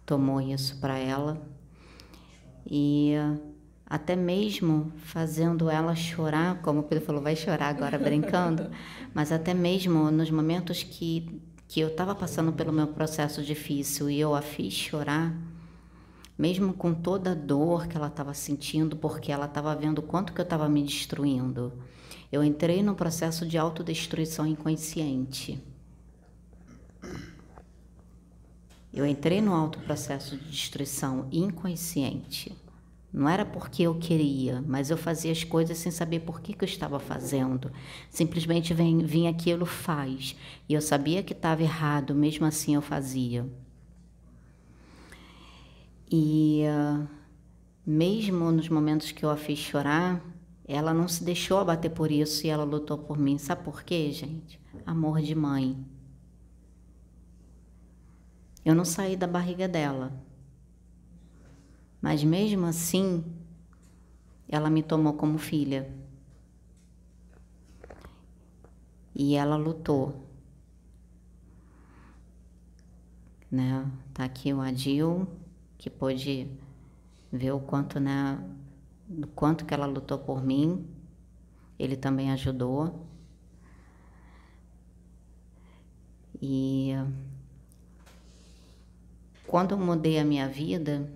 tomou 0.06 0.40
isso 0.40 0.80
para 0.80 0.98
ela 0.98 1.42
e 2.70 3.14
até 3.88 4.16
mesmo 4.16 4.92
fazendo 4.98 5.70
ela 5.70 5.96
chorar, 5.96 6.62
como 6.62 6.80
o 6.80 6.84
Pedro 6.84 7.06
falou, 7.06 7.22
vai 7.22 7.36
chorar 7.36 7.70
agora 7.70 8.00
brincando, 8.00 8.70
mas 9.14 9.32
até 9.32 9.54
mesmo 9.54 10.10
nos 10.10 10.32
momentos 10.32 10.82
que, 10.82 11.40
que 11.68 11.80
eu 11.80 11.90
estava 11.90 12.16
passando 12.16 12.52
pelo 12.52 12.74
meu 12.74 12.88
processo 12.88 13.44
difícil 13.44 14.10
e 14.10 14.20
eu 14.20 14.34
a 14.34 14.42
fiz 14.42 14.74
chorar, 14.74 15.36
mesmo 16.38 16.74
com 16.74 16.94
toda 16.94 17.32
a 17.32 17.36
dor 17.36 17.88
que 17.88 17.96
ela 17.96 18.08
estava 18.08 18.34
sentindo, 18.34 18.96
porque 18.96 19.32
ela 19.32 19.46
estava 19.46 19.76
vendo 19.76 20.00
o 20.00 20.04
quanto 20.04 20.34
que 20.34 20.42
eu 20.42 20.44
estava 20.44 20.68
me 20.68 20.84
destruindo, 20.84 21.72
eu 22.32 22.44
entrei 22.44 22.82
no 22.82 22.96
processo 22.96 23.46
de 23.46 23.58
autodestruição 23.58 24.48
inconsciente. 24.48 25.64
Eu 28.92 29.06
entrei 29.06 29.42
no 29.42 29.54
alto 29.54 29.80
processo 29.80 30.36
de 30.38 30.50
destruição 30.50 31.28
inconsciente. 31.32 32.56
Não 33.16 33.30
era 33.30 33.46
porque 33.46 33.84
eu 33.84 33.96
queria, 33.96 34.62
mas 34.68 34.90
eu 34.90 34.98
fazia 34.98 35.32
as 35.32 35.42
coisas 35.42 35.78
sem 35.78 35.90
saber 35.90 36.20
por 36.20 36.42
que, 36.42 36.52
que 36.52 36.66
eu 36.66 36.68
estava 36.68 37.00
fazendo. 37.00 37.72
Simplesmente 38.10 38.74
vem, 38.74 38.98
vinha 39.06 39.30
aquilo, 39.30 39.66
faz. 39.66 40.36
E 40.68 40.74
eu 40.74 40.82
sabia 40.82 41.24
que 41.24 41.32
estava 41.32 41.64
errado, 41.64 42.14
mesmo 42.14 42.46
assim 42.46 42.76
eu 42.76 42.82
fazia. 42.82 43.50
E 46.12 46.64
uh, 46.66 47.08
mesmo 47.86 48.52
nos 48.52 48.68
momentos 48.68 49.14
que 49.14 49.24
eu 49.24 49.30
a 49.30 49.38
fiz 49.38 49.60
chorar, 49.60 50.22
ela 50.68 50.94
não 50.94 51.08
se 51.08 51.24
deixou 51.24 51.60
abater 51.60 51.92
por 51.92 52.12
isso 52.12 52.46
e 52.46 52.50
ela 52.50 52.66
lutou 52.66 52.98
por 52.98 53.18
mim. 53.18 53.38
Sabe 53.38 53.64
por 53.64 53.84
quê, 53.84 54.12
gente? 54.12 54.60
Amor 54.86 55.22
de 55.22 55.34
mãe. 55.34 55.78
Eu 58.66 58.76
não 58.76 58.84
saí 58.84 59.16
da 59.16 59.26
barriga 59.26 59.70
dela. 59.70 60.25
Mas 62.06 62.24
mesmo 62.24 62.68
assim, 62.68 63.26
ela 64.48 64.70
me 64.70 64.84
tomou 64.84 65.14
como 65.14 65.40
filha. 65.40 65.92
E 69.16 69.34
ela 69.34 69.56
lutou. 69.56 70.24
Né? 73.50 73.92
Tá 74.14 74.24
aqui 74.24 74.54
o 74.54 74.62
Adil, 74.62 75.28
que 75.80 75.90
pôde 75.90 76.48
ver 77.32 77.54
o 77.54 77.60
quanto, 77.60 78.00
né, 78.00 78.40
do 79.08 79.26
quanto 79.30 79.66
que 79.66 79.74
ela 79.74 79.88
lutou 79.88 80.20
por 80.20 80.44
mim. 80.44 80.88
Ele 81.80 81.96
também 81.96 82.32
ajudou. 82.32 83.04
E 86.40 86.92
quando 89.48 89.72
eu 89.72 89.80
mudei 89.80 90.20
a 90.20 90.24
minha 90.24 90.48
vida 90.48 91.10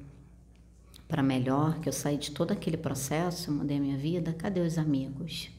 para 1.10 1.24
melhor, 1.24 1.80
que 1.80 1.90
eu 1.90 1.94
saí 1.94 2.18
de 2.18 2.30
todo 2.30 2.52
aquele 2.52 2.78
processo, 2.78 3.52
mudei 3.52 3.78
a 3.78 3.80
minha 3.82 3.98
vida, 3.98 4.32
cadê 4.32 4.60
os 4.60 4.78
amigos? 4.78 5.50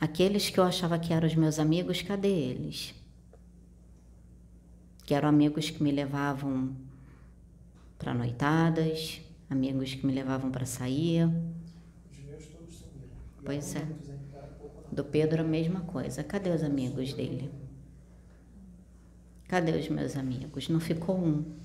Aqueles 0.00 0.48
que 0.48 0.58
eu 0.58 0.64
achava 0.64 0.98
que 0.98 1.12
eram 1.12 1.28
os 1.28 1.34
meus 1.34 1.58
amigos, 1.58 2.00
cadê 2.00 2.28
eles? 2.28 2.94
Que 5.04 5.12
eram 5.12 5.28
amigos 5.28 5.68
que 5.68 5.82
me 5.82 5.92
levavam 5.92 6.74
para 7.98 8.14
noitadas, 8.14 9.20
amigos 9.50 9.94
que 9.94 10.06
me 10.06 10.14
levavam 10.14 10.50
para 10.50 10.64
sair. 10.64 11.28
Pois 13.44 13.76
é. 13.76 13.86
Do 14.90 15.04
Pedro 15.04 15.42
a 15.42 15.44
mesma 15.44 15.82
coisa. 15.82 16.24
Cadê 16.24 16.48
os 16.48 16.62
amigos 16.62 17.12
dele? 17.12 17.50
Cadê 19.46 19.72
os 19.72 19.88
meus 19.90 20.16
amigos? 20.16 20.70
Não 20.70 20.80
ficou 20.80 21.18
um. 21.18 21.62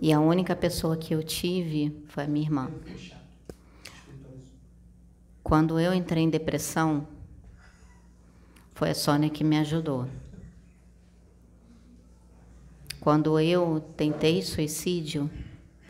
E 0.00 0.12
a 0.12 0.20
única 0.20 0.56
pessoa 0.56 0.96
que 0.96 1.14
eu 1.14 1.22
tive 1.22 2.04
foi 2.08 2.24
a 2.24 2.26
minha 2.26 2.46
irmã. 2.46 2.70
Quando 5.42 5.78
eu 5.78 5.92
entrei 5.92 6.24
em 6.24 6.30
depressão, 6.30 7.06
foi 8.74 8.90
a 8.90 8.94
Sônia 8.94 9.30
que 9.30 9.44
me 9.44 9.58
ajudou. 9.58 10.08
Quando 13.00 13.38
eu 13.38 13.80
tentei 13.96 14.42
suicídio, 14.42 15.30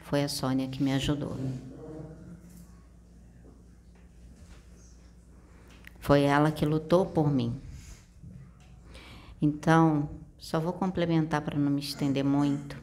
foi 0.02 0.24
a 0.24 0.28
Sônia 0.28 0.68
que 0.68 0.82
me 0.82 0.92
ajudou. 0.92 1.36
Foi 6.00 6.22
ela 6.22 6.50
que 6.50 6.66
lutou 6.66 7.06
por 7.06 7.30
mim. 7.30 7.60
Então, 9.40 10.08
só 10.38 10.58
vou 10.58 10.72
complementar 10.72 11.42
para 11.42 11.58
não 11.58 11.70
me 11.70 11.80
estender 11.80 12.24
muito 12.24 12.76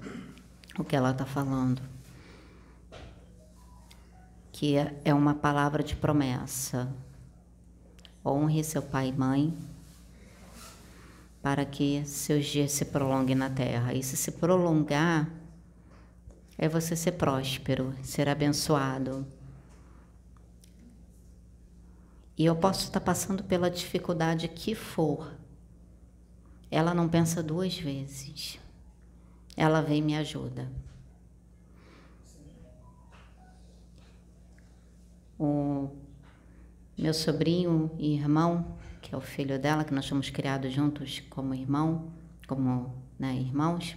o 0.79 0.83
que 0.83 0.95
ela 0.95 1.12
está 1.12 1.25
falando 1.25 1.81
que 4.59 4.75
é 5.05 5.13
uma 5.13 5.36
palavra 5.36 5.81
de 5.81 5.95
promessa. 5.95 6.93
Honre 8.25 8.62
seu 8.62 8.81
pai 8.81 9.07
e 9.07 9.13
mãe 9.13 9.57
para 11.41 11.63
que 11.63 12.03
seus 12.05 12.45
dias 12.45 12.74
se 12.74 12.83
prolonguem 12.83 13.38
na 13.38 13.50
terra. 13.50 13.93
E 13.93 14.03
se 14.03 14.17
se 14.17 14.33
prolongar, 14.33 15.29
é 16.57 16.67
você 16.67 16.93
ser 16.93 17.13
próspero, 17.13 17.95
ser 18.03 18.27
abençoado. 18.27 19.25
E 22.38 22.43
eu 22.43 22.57
posso 22.57 22.88
estar 22.88 23.00
passando 23.00 23.45
pela 23.45 23.71
dificuldade 23.71 24.50
que 24.50 24.75
for. 24.75 25.33
Ela 26.69 26.93
não 26.93 27.07
pensa 27.07 27.41
duas 27.41 27.77
vezes. 27.77 28.59
Ela 29.60 29.82
vem 29.82 30.00
e 30.00 30.01
me 30.01 30.16
ajuda. 30.16 30.68
o 35.39 35.89
meu 36.98 37.13
sobrinho 37.13 37.89
e 37.98 38.13
irmão, 38.13 38.78
que 39.02 39.15
é 39.15 39.17
o 39.17 39.22
filho 39.22 39.58
dela, 39.58 39.86
que 39.86 39.93
nós 39.93 40.08
fomos 40.08 40.30
criados 40.30 40.74
juntos 40.74 41.22
como 41.30 41.54
irmão, 41.54 42.12
como 42.45 42.93
né, 43.17 43.34
irmãos, 43.36 43.95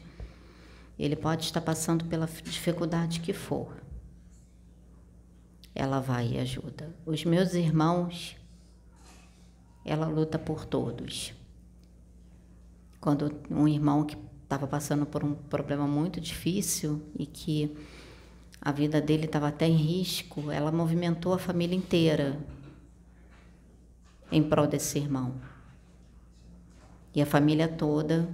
ele 0.96 1.16
pode 1.16 1.44
estar 1.44 1.60
passando 1.60 2.04
pela 2.04 2.26
dificuldade 2.26 3.18
que 3.18 3.32
for. 3.32 3.82
Ela 5.74 5.98
vai 5.98 6.34
e 6.34 6.38
ajuda. 6.38 6.94
Os 7.04 7.24
meus 7.24 7.54
irmãos, 7.54 8.36
ela 9.84 10.06
luta 10.06 10.38
por 10.38 10.64
todos. 10.64 11.34
Quando 13.00 13.34
um 13.50 13.66
irmão 13.66 14.04
que 14.04 14.16
estava 14.52 14.66
passando 14.66 15.06
por 15.06 15.24
um 15.24 15.32
problema 15.32 15.86
muito 15.86 16.20
difícil 16.20 17.00
e 17.18 17.24
que 17.24 17.74
a 18.60 18.70
vida 18.70 19.00
dele 19.00 19.24
estava 19.24 19.48
até 19.48 19.66
em 19.66 19.76
risco, 19.76 20.50
ela 20.50 20.70
movimentou 20.70 21.32
a 21.32 21.38
família 21.38 21.74
inteira 21.74 22.38
em 24.30 24.42
prol 24.42 24.66
desse 24.66 24.98
irmão. 24.98 25.36
E 27.14 27.22
a 27.22 27.26
família 27.26 27.66
toda 27.66 28.28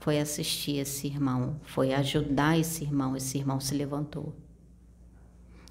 foi 0.00 0.20
assistir 0.20 0.76
esse 0.76 1.06
irmão, 1.06 1.58
foi 1.62 1.94
ajudar 1.94 2.58
esse 2.58 2.84
irmão, 2.84 3.16
esse 3.16 3.38
irmão 3.38 3.58
se 3.58 3.74
levantou. 3.74 4.36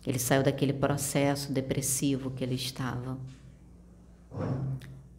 Ele 0.06 0.18
saiu 0.18 0.42
daquele 0.42 0.74
processo 0.74 1.52
depressivo 1.52 2.32
que 2.32 2.44
ele 2.44 2.56
estava. 2.56 3.20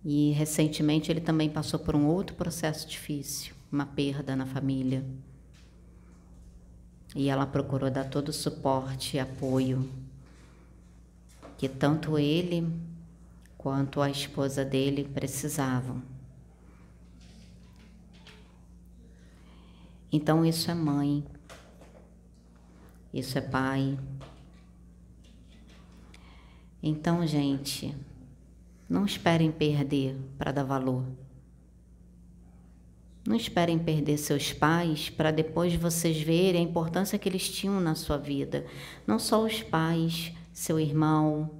E 0.05 0.33
recentemente 0.33 1.13
ele 1.13 1.21
também 1.21 1.49
passou 1.49 1.79
por 1.79 1.95
um 1.95 2.07
outro 2.07 2.35
processo 2.35 2.89
difícil, 2.89 3.55
uma 3.71 3.87
perda 3.87 4.35
na 4.35 4.47
família. 4.47 5.05
E 7.15 7.29
ela 7.29 7.47
procurou 7.47 7.91
dar 7.91 8.05
todo 8.05 8.29
o 8.29 8.33
suporte 8.33 9.17
e 9.17 9.21
apoio 9.21 9.89
que 11.59 11.69
tanto 11.69 12.17
ele 12.17 12.73
quanto 13.59 14.01
a 14.01 14.09
esposa 14.09 14.65
dele 14.65 15.03
precisavam. 15.03 16.01
Então, 20.11 20.47
isso 20.47 20.71
é 20.71 20.75
mãe, 20.75 21.25
isso 23.13 23.37
é 23.37 23.41
pai. 23.41 23.99
Então, 26.81 27.27
gente, 27.27 27.95
não 28.89 29.05
esperem 29.05 29.51
perder 29.51 30.17
para 30.39 30.53
dar 30.53 30.63
valor. 30.63 31.05
Não 33.29 33.37
esperem 33.37 33.79
perder 33.79 34.17
seus 34.17 34.55
pais 34.55 35.11
para 35.11 35.31
depois 35.31 35.75
vocês 35.75 36.19
verem 36.19 36.63
a 36.63 36.65
importância 36.65 37.19
que 37.19 37.29
eles 37.29 37.47
tinham 37.47 37.79
na 37.79 37.95
sua 37.95 38.17
vida. 38.17 38.65
Não 39.07 39.19
só 39.19 39.45
os 39.45 39.63
pais, 39.63 40.33
seu 40.51 40.81
irmão, 40.81 41.51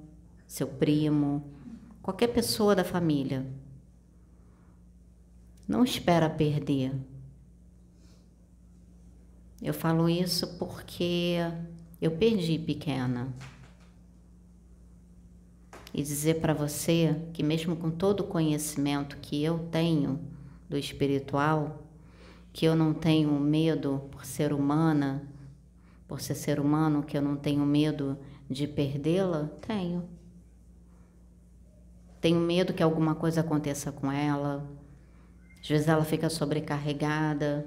seu 0.47 0.65
primo, 0.65 1.45
qualquer 2.01 2.29
pessoa 2.29 2.75
da 2.75 2.83
família. 2.83 3.45
Não 5.67 5.83
espera 5.83 6.27
perder. 6.27 6.91
Eu 9.61 9.75
falo 9.75 10.09
isso 10.09 10.47
porque 10.57 11.35
eu 12.01 12.09
perdi 12.09 12.57
pequena. 12.57 13.31
E 15.93 16.01
dizer 16.01 16.41
para 16.41 16.55
você 16.55 17.15
que 17.31 17.43
mesmo 17.43 17.75
com 17.75 17.91
todo 17.91 18.21
o 18.21 18.27
conhecimento 18.27 19.17
que 19.17 19.43
eu 19.43 19.59
tenho, 19.71 20.19
do 20.69 20.77
espiritual, 20.77 21.83
que 22.53 22.65
eu 22.65 22.75
não 22.75 22.93
tenho 22.93 23.31
medo 23.39 24.03
por 24.11 24.23
ser 24.23 24.53
humana, 24.53 25.27
por 26.07 26.21
ser 26.21 26.35
ser 26.35 26.59
humano, 26.59 27.03
que 27.03 27.17
eu 27.17 27.21
não 27.21 27.35
tenho 27.35 27.65
medo 27.65 28.17
de 28.49 28.67
perdê-la? 28.67 29.49
Tenho. 29.61 30.07
Tenho 32.21 32.39
medo 32.39 32.73
que 32.73 32.83
alguma 32.83 33.15
coisa 33.15 33.41
aconteça 33.41 33.91
com 33.91 34.11
ela. 34.11 34.69
Às 35.61 35.67
vezes 35.67 35.87
ela 35.87 36.03
fica 36.03 36.29
sobrecarregada. 36.29 37.65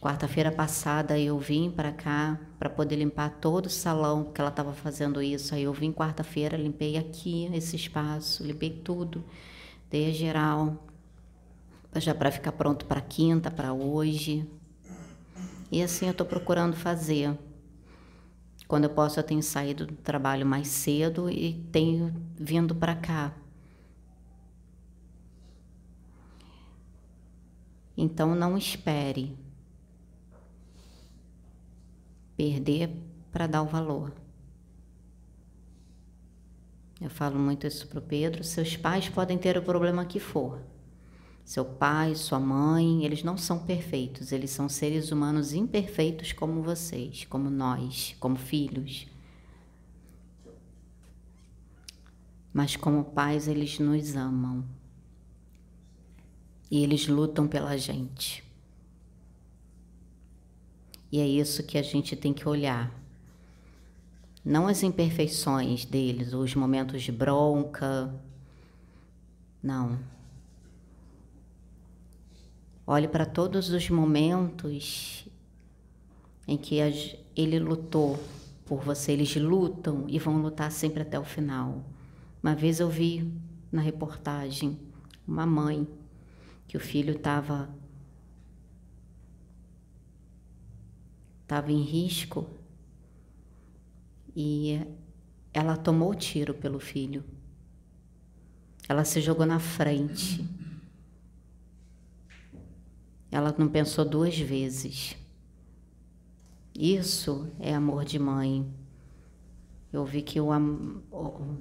Quarta-feira 0.00 0.52
passada 0.52 1.18
eu 1.18 1.38
vim 1.38 1.70
para 1.70 1.90
cá 1.90 2.38
para 2.58 2.70
poder 2.70 2.96
limpar 2.96 3.38
todo 3.40 3.66
o 3.66 3.70
salão, 3.70 4.24
porque 4.24 4.40
ela 4.40 4.50
estava 4.50 4.72
fazendo 4.72 5.20
isso. 5.20 5.54
Aí 5.54 5.64
eu 5.64 5.72
vim 5.72 5.92
quarta-feira, 5.92 6.56
limpei 6.56 6.96
aqui 6.96 7.50
esse 7.52 7.74
espaço, 7.74 8.44
limpei 8.44 8.70
tudo, 8.70 9.24
dei 9.90 10.12
geral, 10.12 10.87
já 11.96 12.14
para 12.14 12.30
ficar 12.30 12.52
pronto 12.52 12.84
para 12.84 13.00
quinta, 13.00 13.50
para 13.50 13.72
hoje. 13.72 14.48
E 15.70 15.82
assim 15.82 16.06
eu 16.06 16.12
estou 16.12 16.26
procurando 16.26 16.76
fazer. 16.76 17.36
Quando 18.66 18.84
eu 18.84 18.90
posso, 18.90 19.18
eu 19.18 19.24
tenho 19.24 19.42
saído 19.42 19.86
do 19.86 19.96
trabalho 19.96 20.44
mais 20.44 20.68
cedo 20.68 21.30
e 21.30 21.54
tenho 21.72 22.14
vindo 22.36 22.74
para 22.74 22.94
cá. 22.94 23.34
Então 27.96 28.34
não 28.34 28.56
espere 28.56 29.36
perder 32.36 32.90
para 33.32 33.46
dar 33.46 33.62
o 33.62 33.66
valor. 33.66 34.12
Eu 37.00 37.10
falo 37.10 37.38
muito 37.38 37.66
isso 37.66 37.88
para 37.88 37.98
o 37.98 38.02
Pedro. 38.02 38.44
Seus 38.44 38.76
pais 38.76 39.08
podem 39.08 39.38
ter 39.38 39.56
o 39.56 39.62
problema 39.62 40.04
que 40.04 40.20
for. 40.20 40.60
Seu 41.48 41.64
pai, 41.64 42.14
sua 42.14 42.38
mãe, 42.38 43.04
eles 43.04 43.22
não 43.22 43.38
são 43.38 43.58
perfeitos, 43.58 44.32
eles 44.32 44.50
são 44.50 44.68
seres 44.68 45.10
humanos 45.10 45.54
imperfeitos 45.54 46.32
como 46.32 46.62
vocês, 46.62 47.24
como 47.24 47.48
nós, 47.48 48.14
como 48.20 48.36
filhos. 48.36 49.06
mas 52.58 52.74
como 52.74 53.04
pais 53.04 53.46
eles 53.46 53.78
nos 53.78 54.16
amam. 54.16 54.64
E 56.68 56.82
eles 56.82 57.06
lutam 57.06 57.46
pela 57.46 57.78
gente. 57.78 58.44
E 61.12 61.20
é 61.20 61.26
isso 61.26 61.62
que 61.62 61.78
a 61.78 61.82
gente 61.82 62.16
tem 62.16 62.34
que 62.34 62.48
olhar. 62.48 62.92
Não 64.44 64.66
as 64.66 64.82
imperfeições 64.82 65.84
deles, 65.84 66.32
os 66.32 66.52
momentos 66.56 67.02
de 67.02 67.12
bronca. 67.12 68.12
Não. 69.62 69.96
Olhe 72.90 73.06
para 73.06 73.26
todos 73.26 73.68
os 73.68 73.90
momentos 73.90 75.28
em 76.46 76.56
que 76.56 76.76
ele 77.36 77.58
lutou 77.58 78.18
por 78.64 78.80
você. 78.80 79.12
Eles 79.12 79.36
lutam 79.36 80.06
e 80.08 80.18
vão 80.18 80.40
lutar 80.40 80.72
sempre 80.72 81.02
até 81.02 81.20
o 81.20 81.24
final. 81.24 81.84
Uma 82.42 82.54
vez 82.54 82.80
eu 82.80 82.88
vi 82.88 83.30
na 83.70 83.82
reportagem 83.82 84.80
uma 85.26 85.44
mãe 85.44 85.86
que 86.66 86.78
o 86.78 86.80
filho 86.80 87.12
estava 87.12 87.68
estava 91.42 91.70
em 91.70 91.82
risco 91.82 92.48
e 94.34 94.80
ela 95.52 95.76
tomou 95.76 96.14
tiro 96.14 96.54
pelo 96.54 96.80
filho. 96.80 97.22
Ela 98.88 99.04
se 99.04 99.20
jogou 99.20 99.44
na 99.44 99.58
frente. 99.58 100.42
Ela 103.30 103.54
não 103.58 103.68
pensou 103.68 104.04
duas 104.04 104.38
vezes. 104.38 105.16
Isso 106.74 107.50
é 107.58 107.74
amor 107.74 108.04
de 108.04 108.18
mãe. 108.18 108.66
Eu 109.92 110.02
ouvi 110.02 110.22
que 110.22 110.40
o 110.40 110.50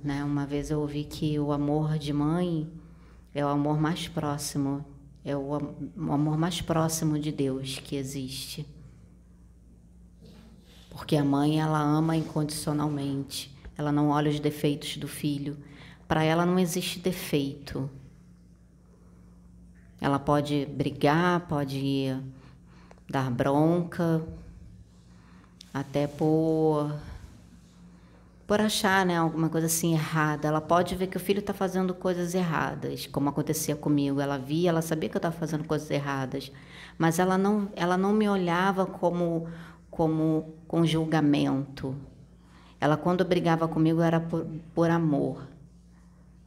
né, 0.04 0.24
uma 0.24 0.46
vez 0.46 0.70
eu 0.70 0.80
ouvi 0.80 1.04
que 1.04 1.40
o 1.40 1.52
amor 1.52 1.98
de 1.98 2.12
mãe 2.12 2.70
é 3.34 3.46
o 3.46 3.48
amor 3.48 3.80
mais 3.80 4.08
próximo, 4.08 4.86
é 5.24 5.36
o, 5.36 5.56
amor 5.56 6.38
mais 6.38 6.62
próximo 6.62 7.20
de 7.20 7.32
Deus 7.32 7.80
que 7.80 7.96
existe. 7.96 8.66
Porque 10.90 11.16
a 11.16 11.24
mãe 11.24 11.60
ela 11.60 11.80
ama 11.80 12.16
incondicionalmente. 12.16 13.56
Ela 13.78 13.92
não 13.92 14.10
olha 14.10 14.32
os 14.32 14.40
defeitos 14.40 14.98
do 14.98 15.08
filho. 15.08 15.58
Para 16.08 16.24
ela 16.24 16.46
não 16.46 16.58
existe 16.58 17.00
defeito. 17.00 17.90
Ela 20.00 20.20
pode 20.20 20.66
brigar, 20.68 21.48
pode 21.48 22.16
dar 23.10 23.32
bronca, 23.32 24.22
até 25.74 26.08
por 26.08 26.92
por 28.48 28.62
achar 28.62 29.06
né, 29.06 29.18
alguma 29.18 29.50
coisa 29.50 29.68
assim 29.68 29.94
errada. 29.94 30.48
Ela 30.48 30.62
pode 30.62 30.96
ver 30.96 31.08
que 31.08 31.18
o 31.18 31.20
filho 31.20 31.40
está 31.40 31.54
fazendo 31.54 31.94
coisas 31.94 32.34
erradas, 32.34 33.06
como 33.06 33.28
acontecia 33.28 33.76
comigo. 33.76 34.22
Ela 34.22 34.38
via, 34.38 34.70
ela 34.70 34.82
sabia 34.82 35.10
que 35.10 35.18
eu 35.18 35.20
estava 35.20 35.36
fazendo 35.36 35.66
coisas 35.66 35.92
erradas, 35.92 36.50
mas 36.98 37.20
ela 37.20 37.38
não, 37.38 37.70
ela 37.76 37.98
não 37.98 38.14
me 38.14 38.28
olhava 38.30 38.86
como, 38.86 39.50
como 39.92 40.54
com 40.66 40.86
julgamento. 40.86 41.94
Ela, 42.80 42.96
quando 42.96 43.26
brigava 43.26 43.68
comigo, 43.68 44.02
era 44.02 44.22
por, 44.22 44.48
por 44.74 44.90
amor, 44.90 45.46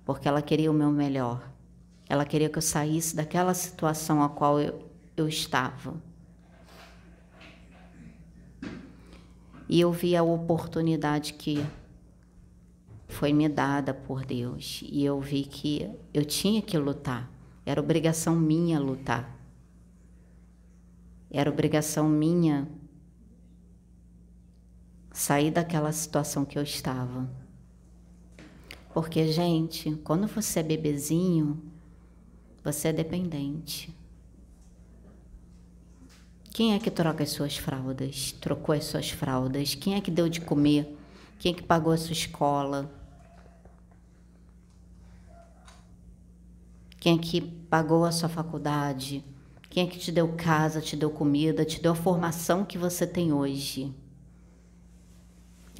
porque 0.06 0.26
ela 0.26 0.40
queria 0.40 0.70
o 0.70 0.74
meu 0.74 0.90
melhor. 0.90 1.49
Ela 2.10 2.24
queria 2.24 2.48
que 2.48 2.58
eu 2.58 2.62
saísse 2.62 3.14
daquela 3.14 3.54
situação 3.54 4.20
a 4.20 4.28
qual 4.28 4.60
eu, 4.60 4.84
eu 5.16 5.28
estava. 5.28 5.94
E 9.68 9.80
eu 9.80 9.92
vi 9.92 10.16
a 10.16 10.22
oportunidade 10.24 11.34
que 11.34 11.64
foi 13.06 13.32
me 13.32 13.48
dada 13.48 13.94
por 13.94 14.26
Deus. 14.26 14.82
E 14.90 15.04
eu 15.04 15.20
vi 15.20 15.44
que 15.44 15.88
eu 16.12 16.24
tinha 16.24 16.60
que 16.60 16.76
lutar. 16.76 17.30
Era 17.64 17.80
obrigação 17.80 18.34
minha 18.34 18.80
lutar. 18.80 19.38
Era 21.30 21.48
obrigação 21.48 22.08
minha 22.08 22.66
sair 25.12 25.52
daquela 25.52 25.92
situação 25.92 26.44
que 26.44 26.58
eu 26.58 26.62
estava. 26.64 27.30
Porque, 28.92 29.30
gente, 29.30 29.94
quando 30.02 30.26
você 30.26 30.58
é 30.58 30.64
bebezinho, 30.64 31.69
você 32.62 32.88
é 32.88 32.92
dependente. 32.92 33.94
Quem 36.50 36.74
é 36.74 36.78
que 36.78 36.90
troca 36.90 37.22
as 37.22 37.30
suas 37.30 37.56
fraldas? 37.56 38.32
Trocou 38.32 38.74
as 38.74 38.84
suas 38.84 39.10
fraldas? 39.10 39.74
Quem 39.74 39.94
é 39.94 40.00
que 40.00 40.10
deu 40.10 40.28
de 40.28 40.40
comer? 40.40 40.96
Quem 41.38 41.52
é 41.52 41.56
que 41.56 41.62
pagou 41.62 41.92
a 41.92 41.96
sua 41.96 42.12
escola? 42.12 42.90
Quem 46.98 47.16
é 47.16 47.18
que 47.18 47.40
pagou 47.40 48.04
a 48.04 48.12
sua 48.12 48.28
faculdade? 48.28 49.24
Quem 49.70 49.84
é 49.84 49.86
que 49.86 49.98
te 49.98 50.12
deu 50.12 50.34
casa, 50.36 50.82
te 50.82 50.96
deu 50.96 51.10
comida, 51.10 51.64
te 51.64 51.80
deu 51.80 51.92
a 51.92 51.94
formação 51.94 52.64
que 52.64 52.76
você 52.76 53.06
tem 53.06 53.32
hoje? 53.32 53.94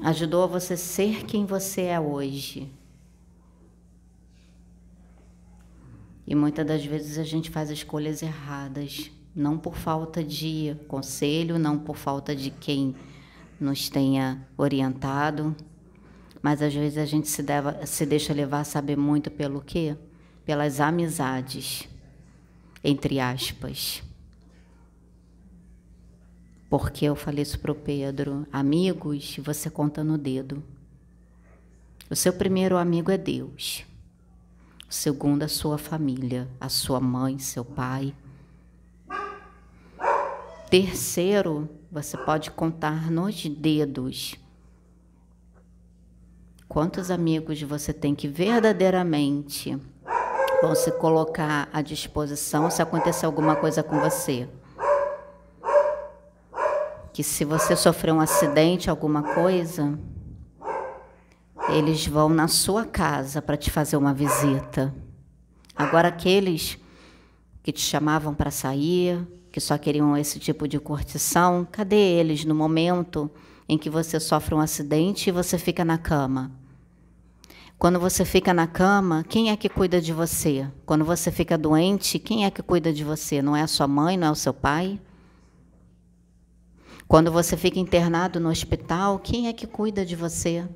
Ajudou 0.03 0.45
a 0.45 0.47
você 0.47 0.79
ser 0.79 1.27
quem 1.27 1.45
você 1.45 1.83
é 1.83 2.01
hoje. 2.01 2.73
E 6.31 6.35
muitas 6.37 6.65
das 6.65 6.85
vezes 6.85 7.19
a 7.19 7.25
gente 7.25 7.51
faz 7.51 7.71
escolhas 7.71 8.23
erradas 8.23 9.11
não 9.35 9.59
por 9.59 9.77
falta 9.77 10.23
de 10.23 10.77
conselho, 10.87 11.59
não 11.59 11.77
por 11.77 11.97
falta 11.97 12.37
de 12.37 12.53
quem 12.53 12.95
nos 13.61 13.89
tenha 13.89 14.41
orientado, 14.57 15.57
mas 16.41 16.63
às 16.63 16.73
vezes 16.73 16.99
a 16.99 17.05
gente 17.05 17.29
se, 17.29 17.43
deva, 17.43 17.85
se 17.85 18.07
deixa 18.07 18.33
levar 18.33 18.61
a 18.61 18.65
saber 18.65 18.97
muito 18.97 19.29
pelo 19.29 19.61
quê? 19.61 19.97
Pelas 20.45 20.79
amizades, 20.79 21.89
entre 22.85 23.19
aspas. 23.19 24.01
Porque 26.69 27.07
eu 27.07 27.17
falei 27.17 27.43
isso 27.43 27.59
para 27.59 27.73
o 27.73 27.75
Pedro, 27.75 28.47
amigos, 28.53 29.37
você 29.43 29.69
conta 29.69 30.05
no 30.05 30.17
dedo. 30.17 30.63
O 32.09 32.15
seu 32.15 32.33
primeiro 32.33 32.77
amigo 32.77 33.11
é 33.11 33.19
Deus. 33.19 33.90
Segundo, 34.91 35.45
a 35.45 35.49
sua 35.49 35.79
família, 35.79 36.47
a 36.61 36.69
sua 36.69 37.01
mãe, 37.01 37.39
seu 37.39 37.65
pai, 37.65 38.13
Terceiro, 40.71 41.69
você 41.91 42.17
pode 42.17 42.53
contar 42.53 43.11
nos 43.11 43.45
dedos. 43.45 44.37
Quantos 46.69 47.11
amigos 47.11 47.61
você 47.63 47.93
tem 47.93 48.15
que 48.15 48.29
verdadeiramente 48.29 49.77
vão 50.63 50.73
se 50.77 50.93
colocar 50.93 51.69
à 51.73 51.83
disposição 51.83 52.71
se 52.71 52.81
acontecer 52.81 53.27
alguma 53.27 53.57
coisa 53.57 53.83
com 53.83 53.99
você? 53.99 54.49
Que 57.13 57.25
se 57.25 57.45
você 57.45 57.75
sofrer 57.75 58.15
um 58.15 58.21
acidente, 58.21 58.89
alguma 58.89 59.35
coisa, 59.35 59.99
eles 61.73 62.07
vão 62.07 62.29
na 62.29 62.49
sua 62.49 62.85
casa 62.85 63.41
para 63.41 63.57
te 63.57 63.71
fazer 63.71 63.97
uma 63.97 64.13
visita. 64.13 64.95
Agora, 65.75 66.09
aqueles 66.09 66.79
que 67.63 67.73
te 67.73 67.81
chamavam 67.81 68.35
para 68.35 68.51
sair, 68.51 69.27
que 69.53 69.61
só 69.61 69.79
queriam 69.79 70.17
esse 70.17 70.39
tipo 70.39 70.67
de 70.67 70.79
curtição, 70.79 71.67
cadê 71.71 71.97
eles 71.97 72.45
no 72.45 72.55
momento 72.55 73.31
em 73.69 73.79
que 73.79 73.89
você 73.89 74.19
sofre 74.19 74.55
um 74.55 74.61
acidente 74.61 75.29
e 75.29 75.33
você 75.33 75.59
fica 75.59 75.85
na 75.85 75.97
cama? 75.97 76.51
Quando 77.79 77.99
você 77.99 78.25
fica 78.25 78.53
na 78.53 78.67
cama, 78.67 79.25
quem 79.27 79.51
é 79.51 79.57
que 79.57 79.69
cuida 79.69 80.01
de 80.01 80.13
você? 80.13 80.69
Quando 80.85 81.05
você 81.05 81.31
fica 81.31 81.57
doente, 81.57 82.19
quem 82.19 82.45
é 82.45 82.51
que 82.51 82.63
cuida 82.63 82.93
de 82.93 83.03
você? 83.03 83.41
Não 83.41 83.57
é 83.57 83.63
a 83.63 83.67
sua 83.67 83.89
mãe, 83.89 84.17
não 84.17 84.29
é 84.29 84.31
o 84.31 84.35
seu 84.35 84.53
pai? 84.53 85.01
Quando 87.09 87.33
você 87.33 87.57
fica 87.57 87.79
internado 87.79 88.39
no 88.39 88.51
hospital, 88.51 89.19
quem 89.19 89.49
é 89.49 89.53
que 89.53 89.67
cuida 89.67 90.05
de 90.05 90.15
você? 90.15 90.69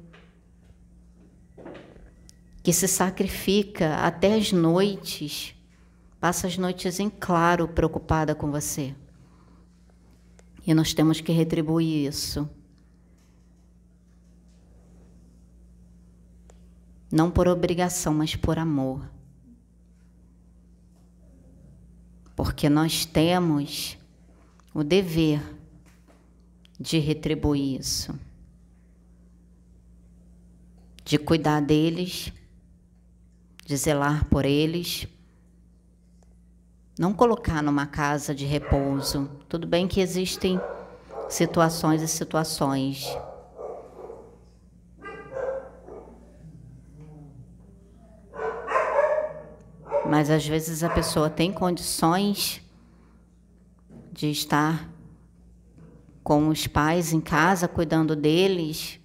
Que 2.65 2.73
se 2.73 2.89
sacrifica 2.89 3.95
até 3.99 4.35
as 4.35 4.51
noites 4.51 5.55
passa 6.25 6.47
as 6.47 6.57
noites 6.57 6.99
em 6.99 7.11
claro 7.11 7.69
preocupada 7.69 8.35
com 8.35 8.51
você. 8.51 8.95
E 10.67 10.73
nós 10.73 10.95
temos 10.95 11.21
que 11.21 11.31
retribuir 11.31 12.09
isso. 12.09 12.49
Não 17.13 17.31
por 17.31 17.47
obrigação, 17.47 18.15
mas 18.15 18.35
por 18.35 18.59
amor. 18.59 19.07
Porque 22.35 22.71
nós 22.71 23.05
temos 23.05 23.99
o 24.73 24.83
dever 24.83 25.43
de 26.81 26.99
retribuir 26.99 27.81
isso, 27.81 28.19
de 31.05 31.19
cuidar 31.19 31.61
deles, 31.61 32.33
de 33.65 33.77
zelar 33.77 34.27
por 34.27 34.45
eles, 34.45 35.07
não 36.99 37.13
colocar 37.13 37.63
numa 37.63 37.87
casa 37.87 38.35
de 38.35 38.45
repouso. 38.45 39.29
Tudo 39.49 39.67
bem 39.67 39.89
que 39.89 40.01
existem 40.01 40.61
situações 41.29 42.03
e 42.03 42.09
situações. 42.09 43.07
Mas 50.07 50.31
às 50.31 50.47
vezes 50.47 50.85
a 50.85 50.91
pessoa 50.91 51.31
tem 51.31 51.51
condições 51.51 52.61
de 54.13 54.31
estar 54.31 54.89
com 56.23 56.49
os 56.49 56.67
pais 56.67 57.13
em 57.13 57.21
casa, 57.21 57.67
cuidando 57.67 58.15
deles, 58.15 59.01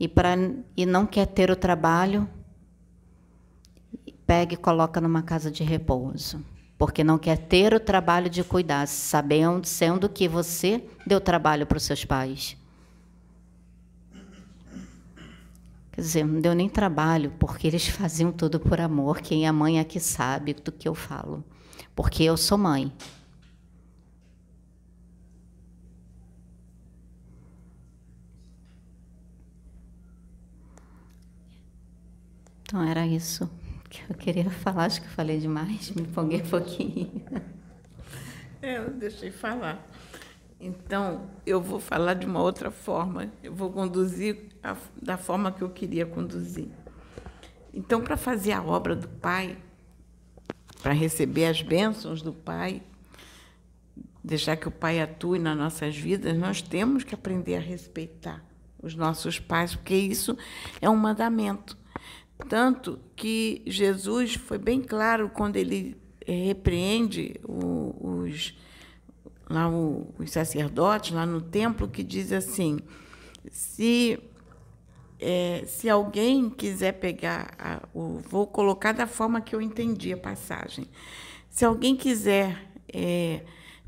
e, 0.00 0.08
pra, 0.08 0.34
e 0.76 0.84
não 0.84 1.06
quer 1.06 1.26
ter 1.26 1.50
o 1.50 1.56
trabalho, 1.56 2.28
pega 4.28 4.52
e 4.52 4.58
coloca 4.58 5.00
numa 5.00 5.22
casa 5.22 5.50
de 5.50 5.64
repouso. 5.64 6.44
Porque 6.76 7.02
não 7.02 7.18
quer 7.18 7.38
ter 7.38 7.72
o 7.72 7.80
trabalho 7.80 8.28
de 8.28 8.44
cuidar, 8.44 8.86
sabendo 8.86 9.66
sendo 9.66 10.06
que 10.06 10.28
você 10.28 10.84
deu 11.06 11.18
trabalho 11.18 11.66
para 11.66 11.78
os 11.78 11.82
seus 11.82 12.04
pais. 12.04 12.54
Quer 15.90 16.02
dizer, 16.02 16.26
não 16.26 16.42
deu 16.42 16.54
nem 16.54 16.68
trabalho, 16.68 17.32
porque 17.38 17.66
eles 17.66 17.88
faziam 17.88 18.30
tudo 18.30 18.60
por 18.60 18.78
amor. 18.82 19.22
Quem 19.22 19.46
é 19.46 19.50
mãe 19.50 19.80
aqui 19.80 19.98
sabe 19.98 20.52
do 20.52 20.70
que 20.70 20.86
eu 20.86 20.94
falo. 20.94 21.42
Porque 21.96 22.22
eu 22.22 22.36
sou 22.36 22.58
mãe. 22.58 22.92
Então 32.62 32.82
era 32.84 33.06
isso 33.06 33.48
que 33.88 34.02
eu 34.08 34.16
queria 34.16 34.50
falar. 34.50 34.84
Acho 34.84 35.00
que 35.00 35.06
eu 35.06 35.12
falei 35.12 35.38
demais, 35.38 35.90
me 35.90 36.02
empolguei 36.02 36.42
um 36.42 36.48
pouquinho. 36.48 37.22
É, 38.60 38.78
eu 38.78 38.90
deixei 38.90 39.30
falar. 39.30 39.86
Então, 40.60 41.30
eu 41.46 41.60
vou 41.60 41.78
falar 41.78 42.14
de 42.14 42.26
uma 42.26 42.40
outra 42.40 42.70
forma. 42.70 43.30
Eu 43.42 43.54
vou 43.54 43.70
conduzir 43.70 44.48
a, 44.62 44.76
da 45.00 45.16
forma 45.16 45.52
que 45.52 45.62
eu 45.62 45.70
queria 45.70 46.04
conduzir. 46.04 46.68
Então, 47.72 48.00
para 48.00 48.16
fazer 48.16 48.52
a 48.52 48.62
obra 48.62 48.96
do 48.96 49.08
Pai, 49.08 49.56
para 50.82 50.92
receber 50.92 51.46
as 51.46 51.62
bênçãos 51.62 52.22
do 52.22 52.32
Pai, 52.32 52.82
deixar 54.22 54.56
que 54.56 54.66
o 54.66 54.70
Pai 54.72 55.00
atue 55.00 55.38
nas 55.38 55.56
nossas 55.56 55.96
vidas, 55.96 56.36
nós 56.36 56.60
temos 56.60 57.04
que 57.04 57.14
aprender 57.14 57.56
a 57.56 57.60
respeitar 57.60 58.44
os 58.82 58.94
nossos 58.94 59.38
pais, 59.38 59.74
porque 59.74 59.94
isso 59.94 60.36
é 60.80 60.88
um 60.88 60.96
mandamento. 60.96 61.76
Tanto 62.46 63.00
que 63.16 63.62
Jesus 63.66 64.34
foi 64.34 64.58
bem 64.58 64.80
claro 64.80 65.28
quando 65.28 65.56
ele 65.56 65.96
eh, 66.26 66.46
repreende 66.46 67.34
os, 67.42 68.54
lá 69.48 69.68
os 69.68 70.30
sacerdotes, 70.30 71.12
lá 71.12 71.26
no 71.26 71.40
templo, 71.40 71.88
que 71.88 72.02
diz 72.04 72.32
assim: 72.32 72.78
se, 73.50 74.20
é, 75.18 75.64
se 75.66 75.88
alguém 75.88 76.48
quiser 76.48 76.92
pegar, 76.92 77.54
a, 77.58 77.82
o, 77.92 78.18
vou 78.18 78.46
colocar 78.46 78.92
da 78.92 79.06
forma 79.06 79.40
que 79.40 79.54
eu 79.54 79.60
entendi 79.60 80.12
a 80.12 80.16
passagem, 80.16 80.86
se 81.50 81.64
alguém 81.64 81.96
quiser 81.96 82.70
é, 82.92 83.42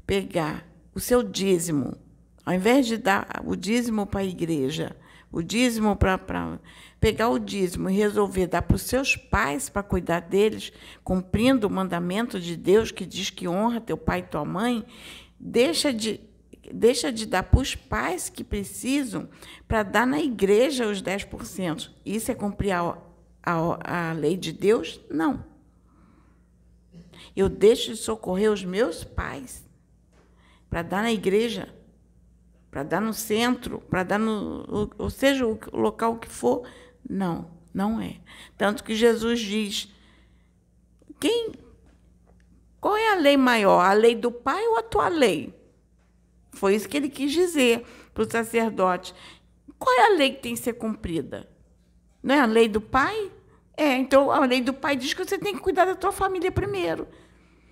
pegar 0.06 0.66
o 0.94 0.98
seu 0.98 1.22
dízimo, 1.22 1.96
ao 2.44 2.54
invés 2.54 2.86
de 2.86 2.96
dar 2.96 3.42
o 3.44 3.54
dízimo 3.54 4.06
para 4.06 4.20
a 4.20 4.24
igreja, 4.24 4.96
o 5.32 5.42
dízimo 5.42 5.94
para 5.96 6.58
pegar 6.98 7.28
o 7.28 7.38
dízimo 7.38 7.88
e 7.88 7.96
resolver 7.96 8.46
dar 8.46 8.62
para 8.62 8.74
os 8.74 8.82
seus 8.82 9.16
pais 9.16 9.68
para 9.68 9.82
cuidar 9.82 10.20
deles, 10.20 10.72
cumprindo 11.04 11.66
o 11.66 11.70
mandamento 11.70 12.40
de 12.40 12.56
Deus 12.56 12.90
que 12.90 13.06
diz 13.06 13.30
que 13.30 13.46
honra 13.46 13.80
teu 13.80 13.96
pai 13.96 14.20
e 14.20 14.22
tua 14.24 14.44
mãe, 14.44 14.84
deixa 15.38 15.92
de 15.92 16.20
deixa 16.72 17.10
de 17.12 17.26
dar 17.26 17.42
para 17.42 17.60
os 17.60 17.74
pais 17.74 18.28
que 18.28 18.44
precisam 18.44 19.28
para 19.66 19.82
dar 19.82 20.06
na 20.06 20.20
igreja 20.20 20.86
os 20.86 21.02
10%. 21.02 21.90
Isso 22.06 22.30
é 22.30 22.34
cumprir 22.34 22.70
a, 22.72 22.96
a, 23.42 24.10
a 24.10 24.12
lei 24.12 24.36
de 24.36 24.52
Deus? 24.52 25.00
Não. 25.10 25.44
Eu 27.34 27.48
deixo 27.48 27.90
de 27.90 27.96
socorrer 27.96 28.50
os 28.52 28.64
meus 28.64 29.02
pais 29.02 29.68
para 30.68 30.82
dar 30.82 31.02
na 31.02 31.12
igreja, 31.12 31.68
para 32.70 32.82
dar 32.82 33.00
no 33.00 33.12
centro, 33.12 33.80
para 33.80 34.02
dar 34.02 34.18
no. 34.18 34.90
Ou 34.96 35.10
seja, 35.10 35.44
o 35.46 35.58
local 35.72 36.18
que 36.18 36.28
for, 36.28 36.66
não, 37.08 37.50
não 37.74 38.00
é. 38.00 38.16
Tanto 38.56 38.84
que 38.84 38.94
Jesus 38.94 39.40
diz: 39.40 39.92
quem, 41.18 41.52
qual 42.80 42.96
é 42.96 43.12
a 43.12 43.16
lei 43.16 43.36
maior, 43.36 43.80
a 43.80 43.92
lei 43.92 44.14
do 44.14 44.30
pai 44.30 44.64
ou 44.68 44.78
a 44.78 44.82
tua 44.82 45.08
lei? 45.08 45.54
Foi 46.52 46.74
isso 46.74 46.88
que 46.88 46.96
ele 46.96 47.08
quis 47.08 47.32
dizer 47.32 47.84
para 48.14 48.22
o 48.22 48.30
sacerdote. 48.30 49.14
Qual 49.78 49.94
é 49.98 50.06
a 50.06 50.16
lei 50.16 50.34
que 50.34 50.42
tem 50.42 50.54
que 50.54 50.60
ser 50.60 50.74
cumprida? 50.74 51.48
Não 52.22 52.34
é 52.34 52.40
a 52.40 52.46
lei 52.46 52.68
do 52.68 52.80
pai? 52.80 53.32
É, 53.76 53.96
então 53.96 54.30
a 54.30 54.44
lei 54.44 54.60
do 54.60 54.74
pai 54.74 54.94
diz 54.94 55.14
que 55.14 55.24
você 55.24 55.38
tem 55.38 55.54
que 55.54 55.60
cuidar 55.60 55.86
da 55.86 55.94
tua 55.94 56.12
família 56.12 56.52
primeiro. 56.52 57.08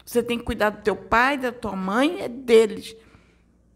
Você 0.05 0.23
tem 0.23 0.39
que 0.39 0.45
cuidar 0.45 0.71
do 0.71 0.83
teu 0.83 0.97
pai, 0.97 1.37
da 1.37 1.53
tua 1.53 1.77
mãe, 1.77 2.23
é 2.23 2.29
deles. 2.29 2.97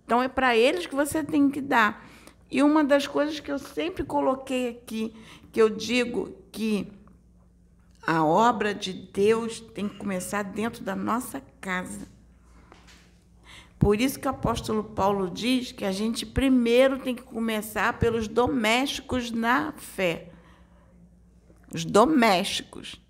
Então 0.05 0.23
é 0.23 0.29
para 0.29 0.57
eles 0.57 0.87
que 0.87 0.95
você 0.95 1.23
tem 1.23 1.51
que 1.51 1.61
dar. 1.61 2.07
E 2.51 2.62
uma 2.62 2.85
das 2.85 3.07
coisas 3.07 3.41
que 3.41 3.51
eu 3.51 3.59
sempre 3.59 4.05
coloquei 4.05 4.69
aqui, 4.69 5.15
que 5.51 5.61
eu 5.61 5.71
digo 5.71 6.37
que 6.53 6.93
a 8.07 8.25
obra 8.25 8.75
de 8.75 8.93
Deus 8.93 9.61
tem 9.61 9.88
que 9.88 9.97
começar 9.97 10.43
dentro 10.43 10.83
da 10.83 10.95
nossa 10.95 11.43
casa. 11.61 12.07
Por 13.79 14.01
isso 14.01 14.21
que 14.21 14.29
o 14.29 14.31
apóstolo 14.31 14.85
Paulo 14.85 15.31
diz 15.31 15.73
que 15.73 15.85
a 15.85 15.91
gente 15.91 16.27
primeiro 16.27 16.99
tem 16.99 17.15
que 17.15 17.23
começar 17.23 17.99
pelos 17.99 18.29
domésticos 18.29 19.31
na 19.31 19.73
fé. 19.73 20.29
Os 21.75 21.85
domésticos. 21.85 23.01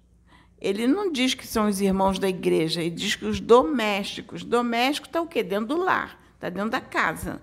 Ele 0.59 0.87
não 0.87 1.11
diz 1.11 1.35
que 1.35 1.47
são 1.47 1.69
os 1.69 1.81
irmãos 1.81 2.19
da 2.19 2.29
igreja, 2.29 2.81
ele 2.81 2.91
diz 2.91 3.17
que 3.17 3.25
os 3.25 3.41
domésticos. 3.41 4.45
Doméstico 4.45 5.09
está 5.09 5.21
o 5.21 5.27
quê? 5.27 5.43
Dentro 5.43 5.67
do 5.67 5.77
lar, 5.77 6.22
está 6.43 6.51
dentro 6.51 6.71
da 6.71 6.81
casa. 6.81 7.41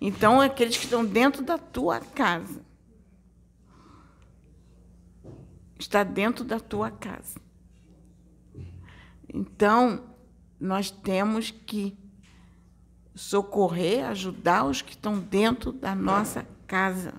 Então, 0.00 0.40
aqueles 0.40 0.76
que 0.76 0.84
estão 0.84 1.04
dentro 1.04 1.42
da 1.42 1.58
tua 1.58 1.98
casa. 1.98 2.64
Está 5.76 6.04
dentro 6.04 6.44
da 6.44 6.60
tua 6.60 6.90
casa. 6.90 7.40
Então, 9.32 10.04
nós 10.60 10.90
temos 10.90 11.50
que 11.50 11.98
socorrer, 13.14 14.06
ajudar 14.06 14.64
os 14.64 14.80
que 14.80 14.92
estão 14.92 15.18
dentro 15.18 15.72
da 15.72 15.94
nossa 15.94 16.46
casa. 16.66 17.14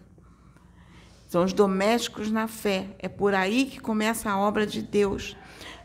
São 1.28 1.44
os 1.44 1.52
domésticos 1.52 2.32
na 2.32 2.48
fé. 2.48 2.96
É 3.00 3.10
por 3.10 3.34
aí 3.34 3.66
que 3.66 3.82
começa 3.82 4.32
a 4.32 4.40
obra 4.40 4.66
de 4.66 4.82
Deus. 4.82 5.36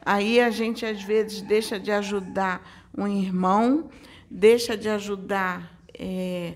Aí 0.04 0.40
a 0.40 0.50
gente, 0.50 0.86
às 0.86 1.02
vezes, 1.02 1.42
deixa 1.42 1.80
de 1.80 1.90
ajudar 1.90 2.88
um 2.96 3.08
irmão, 3.08 3.90
deixa 4.32 4.76
de 4.76 4.88
ajudar. 4.88 5.78
É, 5.94 6.54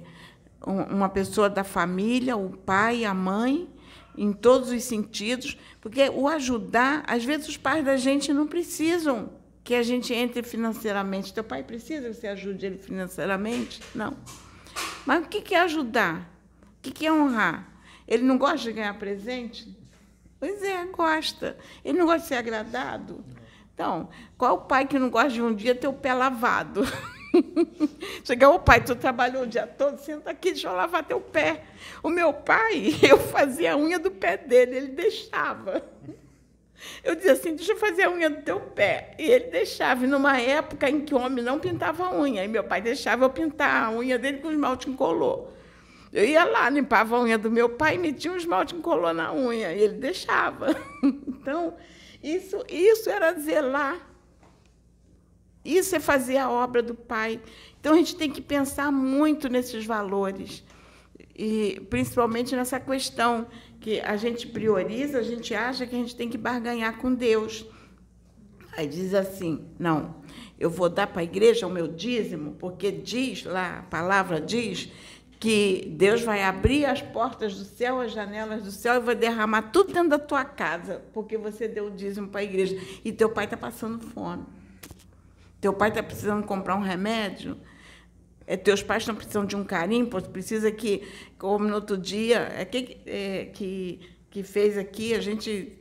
uma 0.67 1.09
pessoa 1.09 1.49
da 1.49 1.63
família, 1.63 2.37
o 2.37 2.51
pai, 2.51 3.05
a 3.05 3.15
mãe, 3.15 3.69
em 4.17 4.33
todos 4.33 4.71
os 4.71 4.83
sentidos, 4.83 5.57
porque 5.81 6.09
o 6.09 6.27
ajudar, 6.27 7.05
às 7.07 7.25
vezes 7.25 7.49
os 7.49 7.57
pais 7.57 7.85
da 7.85 7.97
gente 7.97 8.33
não 8.33 8.47
precisam 8.47 9.31
que 9.63 9.75
a 9.75 9.83
gente 9.83 10.13
entre 10.13 10.43
financeiramente. 10.43 11.33
Teu 11.33 11.45
pai 11.45 11.63
precisa 11.63 12.09
que 12.09 12.15
você 12.15 12.27
ajude 12.29 12.67
ele 12.67 12.79
financeiramente? 12.79 13.81
Não. 13.95 14.17
Mas 15.05 15.25
o 15.25 15.29
que 15.29 15.55
é 15.55 15.61
ajudar? 15.61 16.29
O 16.79 16.91
que 16.91 17.07
é 17.07 17.13
honrar? 17.13 17.69
Ele 18.09 18.23
não 18.23 18.39
gosta 18.39 18.59
de 18.59 18.73
ganhar 18.73 18.95
presente? 18.99 19.77
Pois 20.41 20.63
é, 20.63 20.85
gosta. 20.87 21.57
Ele 21.85 21.99
não 21.99 22.07
gosta 22.07 22.23
de 22.23 22.27
ser 22.27 22.37
agradado? 22.37 23.25
Então, 23.75 24.09
qual 24.39 24.51
é 24.51 24.55
o 24.55 24.61
pai 24.63 24.87
que 24.87 24.99
não 24.99 25.11
gosta 25.11 25.31
de 25.31 25.43
um 25.43 25.55
dia 25.55 25.75
ter 25.75 25.89
o 25.89 25.93
pé 25.93 26.15
lavado? 26.15 26.83
Chegar, 28.25 28.51
o 28.51 28.59
pai, 28.59 28.83
tu 28.83 28.95
trabalhou 28.95 29.43
o 29.43 29.47
dia 29.47 29.67
todo, 29.67 29.99
senta 29.99 30.31
aqui, 30.31 30.53
deixa 30.53 30.69
eu 30.69 30.75
lavar 30.75 31.05
teu 31.05 31.21
pé. 31.21 31.65
O 32.03 32.09
meu 32.09 32.33
pai, 32.33 32.95
eu 33.03 33.19
fazia 33.19 33.73
a 33.73 33.77
unha 33.77 33.99
do 33.99 34.11
pé 34.11 34.37
dele, 34.37 34.77
ele 34.77 34.89
deixava. 34.89 35.83
Eu 37.03 37.15
dizia 37.15 37.33
assim, 37.33 37.55
deixa 37.55 37.73
eu 37.73 37.77
fazer 37.77 38.03
a 38.03 38.11
unha 38.11 38.29
do 38.29 38.43
teu 38.43 38.61
pé. 38.61 39.15
E 39.19 39.25
ele 39.25 39.47
deixava, 39.47 40.05
e 40.05 40.09
numa 40.09 40.39
época 40.41 40.89
em 40.89 41.01
que 41.01 41.15
o 41.15 41.19
homem 41.19 41.45
não 41.45 41.59
pintava 41.59 42.05
a 42.05 42.15
unha, 42.15 42.45
e 42.45 42.49
meu 42.49 42.65
pai 42.65 42.81
deixava 42.81 43.25
eu 43.25 43.31
pintar 43.31 43.85
a 43.85 43.91
unha 43.91 44.19
dele 44.19 44.39
com 44.39 44.51
esmalte 44.51 44.91
incolor. 44.91 45.49
Eu 46.13 46.25
ia 46.25 46.45
lá, 46.45 46.69
limpava 46.71 47.17
a 47.17 47.21
unha 47.21 47.37
do 47.37 47.51
meu 47.51 47.71
pai 47.71 47.97
e 47.97 47.99
metia 47.99 48.33
um 48.33 48.37
esmalte 48.37 48.75
incolor 48.75 49.13
na 49.13 49.33
unha, 49.33 49.73
e 49.73 49.83
ele 49.83 49.95
deixava. 49.95 50.75
Então, 51.47 51.77
isso, 52.21 52.65
isso 52.69 53.09
era 53.09 53.33
zelar 53.35 54.16
isso 55.67 55.97
é 55.97 56.01
fazer 56.01 56.37
a 56.37 56.51
obra 56.51 56.83
do 56.83 56.95
Pai. 56.95 57.41
Então 57.81 57.95
a 57.95 57.97
gente 57.97 58.17
tem 58.17 58.31
que 58.31 58.41
pensar 58.41 58.93
muito 58.93 59.49
nesses 59.49 59.85
valores. 59.85 60.65
E 61.35 61.81
principalmente 61.91 62.55
nessa 62.55 62.81
questão 62.81 63.47
que 63.81 64.01
a 64.01 64.17
gente 64.17 64.47
prioriza, 64.47 65.19
a 65.19 65.23
gente 65.23 65.55
acha 65.55 65.87
que 65.87 65.95
a 65.95 65.99
gente 65.99 66.17
tem 66.17 66.29
que 66.29 66.39
barganhar 66.39 66.99
com 66.99 67.15
Deus. 67.15 67.67
Aí 68.77 68.87
diz 68.87 69.15
assim: 69.15 69.67
não, 69.79 70.17
eu 70.59 70.71
vou 70.71 70.89
dar 70.89 71.07
para 71.07 71.21
a 71.21 71.25
igreja 71.25 71.67
o 71.67 71.71
meu 71.71 71.89
dízimo, 71.89 72.53
porque 72.59 72.91
diz 72.91 73.45
lá, 73.45 73.79
a 73.79 73.83
palavra 73.83 74.41
diz 74.41 74.91
que 75.39 75.93
Deus 75.97 76.23
vai 76.23 76.43
abrir 76.43 76.87
as 76.87 77.03
portas 77.03 77.55
do 77.55 77.65
céu, 77.65 78.01
as 78.01 78.13
janelas 78.13 78.63
do 78.63 78.71
céu 78.71 78.95
e 78.97 79.01
vai 79.01 79.15
derramar 79.15 79.71
tudo 79.71 79.93
dentro 79.93 80.11
da 80.11 80.19
tua 80.19 80.45
casa, 80.45 81.03
porque 81.13 81.37
você 81.37 81.69
deu 81.69 81.89
o 81.89 81.91
dízimo 81.91 82.29
para 82.29 82.41
a 82.41 82.45
igreja 82.45 82.77
e 83.05 83.13
teu 83.13 83.29
pai 83.29 83.45
está 83.45 83.57
passando 83.57 84.01
fome. 84.01 84.45
Teu 85.67 85.73
pai 85.73 85.89
está 85.89 86.01
precisando 86.01 86.47
comprar 86.47 86.77
um 86.77 86.81
remédio. 86.81 87.57
É, 88.47 88.57
teus 88.57 88.85
pais 88.85 89.03
estão 89.03 89.17
precisando 89.17 89.49
de 89.49 89.57
um 89.57 89.65
carinho, 89.65 90.07
precisa 90.07 90.71
que, 90.71 91.03
como 91.37 91.67
no 91.67 91.75
outro 91.75 91.99
dia, 91.99 92.53
é, 92.57 92.65
que, 92.65 92.99
é, 93.05 93.47
que, 93.47 93.99
que 94.31 94.45
fez 94.45 94.79
aqui, 94.79 95.13
a 95.13 95.21
gente 95.21 95.77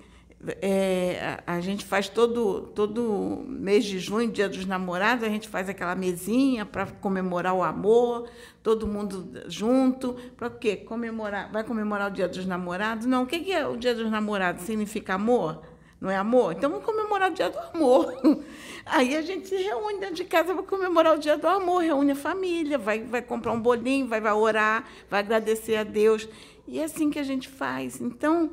é, 0.59 1.39
a, 1.45 1.57
a, 1.57 1.61
gente 1.61 1.85
faz 1.85 2.09
todo, 2.09 2.63
todo 2.73 3.45
mês 3.47 3.85
de 3.85 3.99
junho, 3.99 4.31
dia 4.31 4.49
dos 4.49 4.65
namorados, 4.65 5.23
a 5.23 5.29
gente 5.29 5.47
faz 5.47 5.69
aquela 5.69 5.93
mesinha 5.93 6.65
para 6.65 6.87
comemorar 6.87 7.53
o 7.53 7.61
amor, 7.61 8.27
todo 8.63 8.87
mundo 8.87 9.43
junto. 9.47 10.15
Para 10.35 10.49
quê? 10.49 10.77
Comemorar. 10.77 11.51
Vai 11.51 11.63
comemorar 11.63 12.09
o 12.09 12.13
dia 12.15 12.27
dos 12.27 12.47
namorados? 12.47 13.05
Não, 13.05 13.21
o 13.21 13.27
que 13.27 13.51
é 13.53 13.67
o 13.67 13.77
dia 13.77 13.93
dos 13.93 14.09
namorados? 14.09 14.63
Significa 14.63 15.13
amor? 15.13 15.74
Não 16.05 16.11
é 16.11 16.17
amor? 16.17 16.53
Então 16.53 16.69
vamos 16.69 16.85
comemorar 16.85 17.31
o 17.31 17.33
dia 17.33 17.49
do 17.49 17.57
amor. 17.57 18.13
Aí 18.85 19.17
a 19.17 19.23
gente 19.23 19.47
se 19.47 19.55
reúne 19.55 19.99
dentro 19.99 20.17
de 20.17 20.23
casa 20.23 20.53
para 20.53 20.61
comemorar 20.61 21.15
o 21.15 21.19
dia 21.19 21.35
do 21.35 21.47
amor, 21.47 21.81
reúne 21.81 22.11
a 22.11 22.15
família, 22.15 22.77
vai, 22.77 23.01
vai 23.01 23.23
comprar 23.23 23.51
um 23.53 23.59
bolinho, 23.59 24.07
vai, 24.07 24.21
vai 24.21 24.31
orar, 24.31 24.85
vai 25.09 25.21
agradecer 25.21 25.77
a 25.77 25.83
Deus. 25.83 26.29
E 26.67 26.79
é 26.79 26.83
assim 26.83 27.09
que 27.09 27.17
a 27.17 27.23
gente 27.23 27.49
faz. 27.49 27.99
Então, 27.99 28.51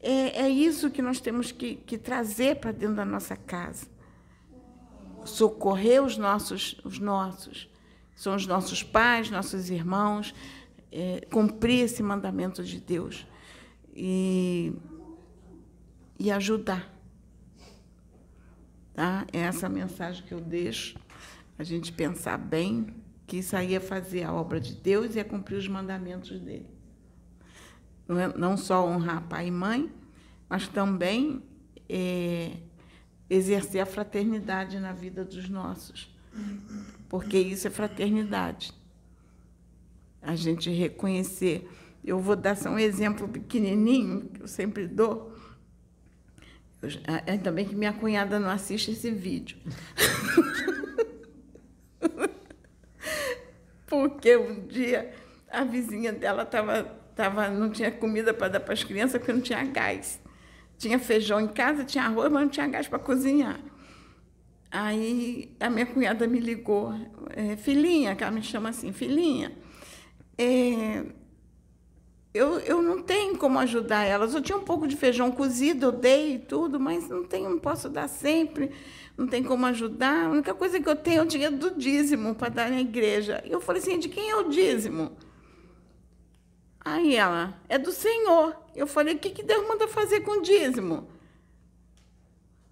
é, 0.00 0.42
é 0.42 0.48
isso 0.48 0.88
que 0.88 1.02
nós 1.02 1.18
temos 1.18 1.50
que, 1.50 1.74
que 1.74 1.98
trazer 1.98 2.60
para 2.60 2.70
dentro 2.70 2.94
da 2.94 3.04
nossa 3.04 3.34
casa. 3.34 3.88
Socorrer 5.24 6.00
os 6.00 6.16
nossos, 6.16 6.80
os 6.84 7.00
nossos. 7.00 7.68
São 8.14 8.36
os 8.36 8.46
nossos 8.46 8.84
pais, 8.84 9.28
nossos 9.30 9.68
irmãos, 9.68 10.32
é, 10.92 11.26
cumprir 11.28 11.86
esse 11.86 12.04
mandamento 12.04 12.62
de 12.62 12.78
Deus. 12.78 13.26
E, 13.96 14.72
e 16.18 16.30
ajudar. 16.30 16.92
Tá? 18.94 19.26
É 19.32 19.40
essa 19.40 19.68
mensagem 19.68 20.24
que 20.24 20.32
eu 20.32 20.40
deixo, 20.40 20.96
a 21.58 21.64
gente 21.64 21.92
pensar 21.92 22.38
bem 22.38 22.94
que 23.26 23.38
isso 23.38 23.56
aí 23.56 23.74
é 23.74 23.80
fazer 23.80 24.24
a 24.24 24.32
obra 24.32 24.60
de 24.60 24.74
Deus 24.74 25.14
e 25.14 25.18
é 25.18 25.24
cumprir 25.24 25.56
os 25.56 25.66
mandamentos 25.68 26.38
dele. 26.40 26.68
Não, 28.06 28.18
é, 28.18 28.36
não 28.36 28.56
só 28.56 28.86
honrar 28.86 29.26
pai 29.28 29.48
e 29.48 29.50
mãe, 29.50 29.90
mas 30.48 30.68
também 30.68 31.42
é, 31.88 32.52
exercer 33.28 33.80
a 33.80 33.86
fraternidade 33.86 34.78
na 34.78 34.92
vida 34.92 35.24
dos 35.24 35.48
nossos, 35.48 36.14
porque 37.08 37.38
isso 37.38 37.66
é 37.66 37.70
fraternidade. 37.70 38.72
A 40.20 40.34
gente 40.34 40.70
reconhecer. 40.70 41.68
Eu 42.02 42.18
vou 42.18 42.36
dar 42.36 42.56
só 42.56 42.70
um 42.70 42.78
exemplo 42.78 43.28
pequenininho, 43.28 44.28
que 44.28 44.42
eu 44.42 44.48
sempre 44.48 44.86
dou. 44.86 45.33
Eu, 46.84 46.90
ainda 47.26 47.50
bem 47.50 47.64
que 47.64 47.74
minha 47.74 47.92
cunhada 47.92 48.38
não 48.38 48.50
assiste 48.50 48.90
esse 48.90 49.10
vídeo. 49.10 49.56
porque 53.86 54.36
um 54.36 54.66
dia 54.66 55.14
a 55.50 55.62
vizinha 55.64 56.12
dela 56.12 56.44
tava, 56.44 56.82
tava, 57.14 57.48
não 57.48 57.70
tinha 57.70 57.90
comida 57.90 58.34
para 58.34 58.48
dar 58.48 58.60
para 58.60 58.74
as 58.74 58.82
crianças 58.82 59.18
porque 59.18 59.32
não 59.32 59.40
tinha 59.40 59.64
gás. 59.64 60.20
Tinha 60.76 60.98
feijão 60.98 61.40
em 61.40 61.48
casa, 61.48 61.84
tinha 61.84 62.04
arroz, 62.04 62.30
mas 62.30 62.42
não 62.42 62.48
tinha 62.48 62.66
gás 62.66 62.88
para 62.88 62.98
cozinhar. 62.98 63.60
Aí 64.70 65.54
a 65.60 65.70
minha 65.70 65.86
cunhada 65.86 66.26
me 66.26 66.40
ligou, 66.40 66.92
é, 67.30 67.56
filhinha, 67.56 68.16
que 68.16 68.24
ela 68.24 68.32
me 68.32 68.42
chama 68.42 68.70
assim, 68.70 68.92
filhinha, 68.92 69.52
é, 70.36 71.04
eu, 72.34 72.58
eu 72.58 72.82
não 72.82 73.00
tenho 73.00 73.38
como 73.38 73.60
ajudar 73.60 74.02
elas. 74.02 74.34
Eu 74.34 74.42
tinha 74.42 74.58
um 74.58 74.64
pouco 74.64 74.88
de 74.88 74.96
feijão 74.96 75.30
cozido, 75.30 75.86
eu 75.86 75.92
dei 75.92 76.36
tudo, 76.40 76.80
mas 76.80 77.08
não 77.08 77.24
tenho, 77.24 77.48
não 77.48 77.60
posso 77.60 77.88
dar 77.88 78.08
sempre, 78.08 78.72
não 79.16 79.28
tem 79.28 79.44
como 79.44 79.64
ajudar. 79.66 80.26
A 80.26 80.30
única 80.30 80.52
coisa 80.52 80.80
que 80.80 80.88
eu 80.88 80.96
tenho 80.96 81.20
é 81.20 81.22
o 81.22 81.26
dinheiro 81.26 81.56
do 81.56 81.70
dízimo 81.70 82.34
para 82.34 82.48
dar 82.48 82.70
na 82.70 82.80
igreja. 82.80 83.40
E 83.44 83.52
eu 83.52 83.60
falei 83.60 83.80
assim, 83.80 84.00
de 84.00 84.08
quem 84.08 84.30
é 84.30 84.36
o 84.36 84.48
dízimo? 84.48 85.16
Aí 86.84 87.14
ela, 87.14 87.56
é 87.68 87.78
do 87.78 87.92
Senhor. 87.92 88.56
Eu 88.74 88.88
falei, 88.88 89.14
o 89.14 89.18
que, 89.18 89.30
que 89.30 89.42
Deus 89.44 89.66
manda 89.68 89.86
fazer 89.86 90.20
com 90.20 90.32
o 90.32 90.42
dízimo? 90.42 91.08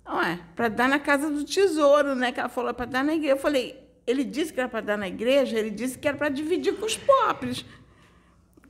Não 0.05 0.21
é, 0.21 0.41
para 0.57 0.69
dar 0.69 0.89
na 0.89 0.99
casa 0.99 1.31
do 1.31 1.45
tesouro, 1.45 2.17
né? 2.17 2.33
Que 2.33 2.41
ela 2.41 2.49
falou 2.49 2.75
para 2.75 2.87
dar 2.87 3.05
na 3.05 3.15
igreja. 3.15 3.35
Eu 3.35 3.39
falei, 3.39 3.81
ele 4.05 4.25
disse 4.25 4.53
que 4.53 4.59
era 4.59 4.69
para 4.69 4.81
dar 4.81 4.99
na 4.99 5.07
igreja, 5.07 5.57
ele 5.57 5.71
disse 5.71 5.97
que 5.97 6.09
era 6.09 6.17
para 6.17 6.29
dividir 6.29 6.77
com 6.77 6.85
os 6.85 6.97
pobres, 6.97 7.65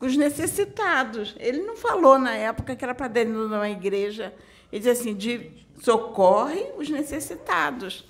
os 0.02 0.16
necessitados. 0.16 1.34
Ele 1.38 1.62
não 1.62 1.76
falou 1.76 2.18
na 2.18 2.34
época 2.34 2.74
que 2.74 2.84
era 2.84 2.94
para 2.94 3.06
dar 3.06 3.24
na 3.24 3.70
igreja. 3.70 4.34
Ele 4.70 4.80
disse 4.80 4.90
assim, 4.90 5.14
de, 5.14 5.48
socorre 5.80 6.72
os 6.76 6.90
necessitados. 6.90 8.04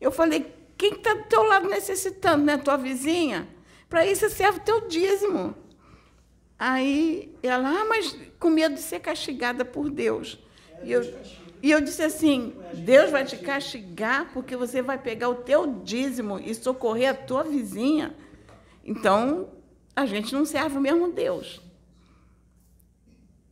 Eu 0.00 0.10
falei, 0.10 0.54
quem 0.76 0.94
está 0.94 1.12
do 1.12 1.24
teu 1.24 1.42
lado 1.42 1.68
necessitando, 1.68 2.44
né? 2.44 2.56
Tua 2.56 2.78
vizinha? 2.78 3.46
Para 3.90 4.06
isso 4.06 4.28
serve 4.30 4.58
o 4.58 4.62
teu 4.62 4.88
dízimo. 4.88 5.54
Aí 6.58 7.36
ela, 7.42 7.68
ah, 7.68 7.84
mas 7.84 8.16
com 8.40 8.48
medo 8.48 8.76
de 8.76 8.80
ser 8.80 9.00
castigada 9.00 9.66
por 9.66 9.90
Deus. 9.90 10.38
E 10.82 10.90
eu, 10.90 11.02
e 11.62 11.70
eu 11.70 11.80
disse 11.80 12.02
assim: 12.02 12.54
Deus 12.72 13.10
vai 13.10 13.24
te 13.24 13.36
castigar 13.36 14.30
porque 14.32 14.56
você 14.56 14.80
vai 14.80 14.96
pegar 14.96 15.28
o 15.28 15.34
teu 15.34 15.80
dízimo 15.84 16.38
e 16.38 16.54
socorrer 16.54 17.10
a 17.10 17.14
tua 17.14 17.44
vizinha. 17.44 18.14
Então, 18.84 19.50
a 19.98 20.06
gente 20.06 20.32
não 20.32 20.46
serve 20.46 20.78
o 20.78 20.80
mesmo 20.80 21.10
Deus. 21.10 21.60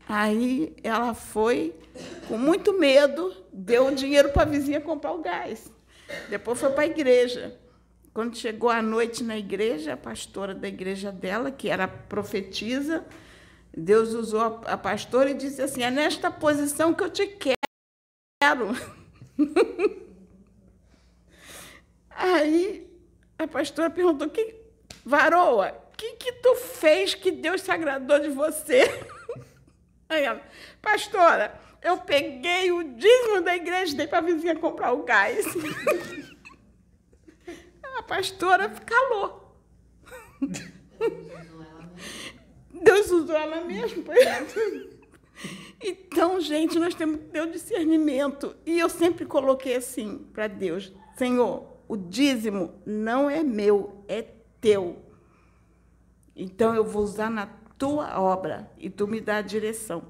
Aí 0.09 0.77
ela 0.85 1.13
foi, 1.13 1.75
com 2.29 2.39
muito 2.39 2.73
medo, 2.79 3.35
deu 3.53 3.89
o 3.89 3.95
dinheiro 3.95 4.31
para 4.31 4.43
a 4.43 4.47
vizinha 4.47 4.81
comprar 4.81 5.13
o 5.13 5.21
gás. 5.21 5.69
Depois 6.31 6.61
foi 6.61 6.71
para 6.71 6.85
a 6.85 6.87
igreja. 6.87 7.59
Quando 8.15 8.37
chegou 8.37 8.71
à 8.71 8.81
noite 8.81 9.25
na 9.25 9.37
igreja, 9.37 9.95
a 9.95 9.97
pastora 9.97 10.55
da 10.55 10.69
igreja 10.69 11.11
dela, 11.11 11.51
que 11.51 11.69
era 11.69 11.89
profetisa, 11.89 13.05
Deus 13.77 14.15
usou 14.15 14.61
a 14.65 14.79
pastora 14.79 15.31
e 15.31 15.35
disse 15.35 15.61
assim: 15.61 15.83
é 15.83 15.91
nesta 15.91 16.31
posição 16.31 16.95
que 16.95 17.03
eu 17.03 17.11
te 17.11 17.27
quero. 17.27 18.69
Aí 22.09 22.89
a 23.37 23.49
pastora 23.49 23.91
perguntou: 23.91 24.31
que, 24.31 24.55
Varoa, 25.05 25.86
que, 25.97 26.13
que 26.17 26.33
tu 26.33 26.55
fez 26.55 27.15
que 27.15 27.31
Deus 27.31 27.63
se 27.63 27.71
agradou 27.71 28.19
de 28.21 28.29
você? 28.29 28.83
Aí 30.09 30.25
ela, 30.25 30.41
pastora, 30.81 31.59
eu 31.83 31.99
peguei 31.99 32.71
o 32.71 32.83
dízimo 32.83 33.41
da 33.43 33.57
igreja 33.57 33.93
e 33.93 33.97
dei 33.97 34.07
para 34.07 34.19
a 34.19 34.23
vizinha 34.23 34.57
comprar 34.57 34.93
o 34.93 35.03
gás. 35.05 35.45
A 37.97 38.03
pastora 38.03 38.69
calou. 38.69 39.57
Deus 42.71 43.11
usou 43.11 43.35
ela 43.35 43.63
mesmo. 43.63 44.05
Então, 45.83 46.39
gente, 46.41 46.79
nós 46.79 46.95
temos 46.95 47.21
que 47.21 47.25
ter 47.29 47.41
o 47.41 47.51
discernimento. 47.51 48.55
E 48.67 48.79
eu 48.79 48.91
sempre 48.91 49.25
coloquei 49.25 49.77
assim 49.77 50.19
para 50.35 50.47
Deus: 50.47 50.93
Senhor, 51.17 51.67
o 51.89 51.97
dízimo 51.97 52.75
não 52.85 53.31
é 53.31 53.43
meu, 53.43 54.05
é 54.07 54.23
teu. 54.61 55.06
Então 56.37 56.75
eu 56.75 56.85
vou 56.85 57.03
usar 57.03 57.31
na 57.31 57.46
tua 57.79 58.20
obra 58.20 58.70
e 58.79 58.90
tu 58.90 59.09
me 59.09 59.20
dá 59.20 59.38
a 59.38 59.42
direção. 59.42 60.03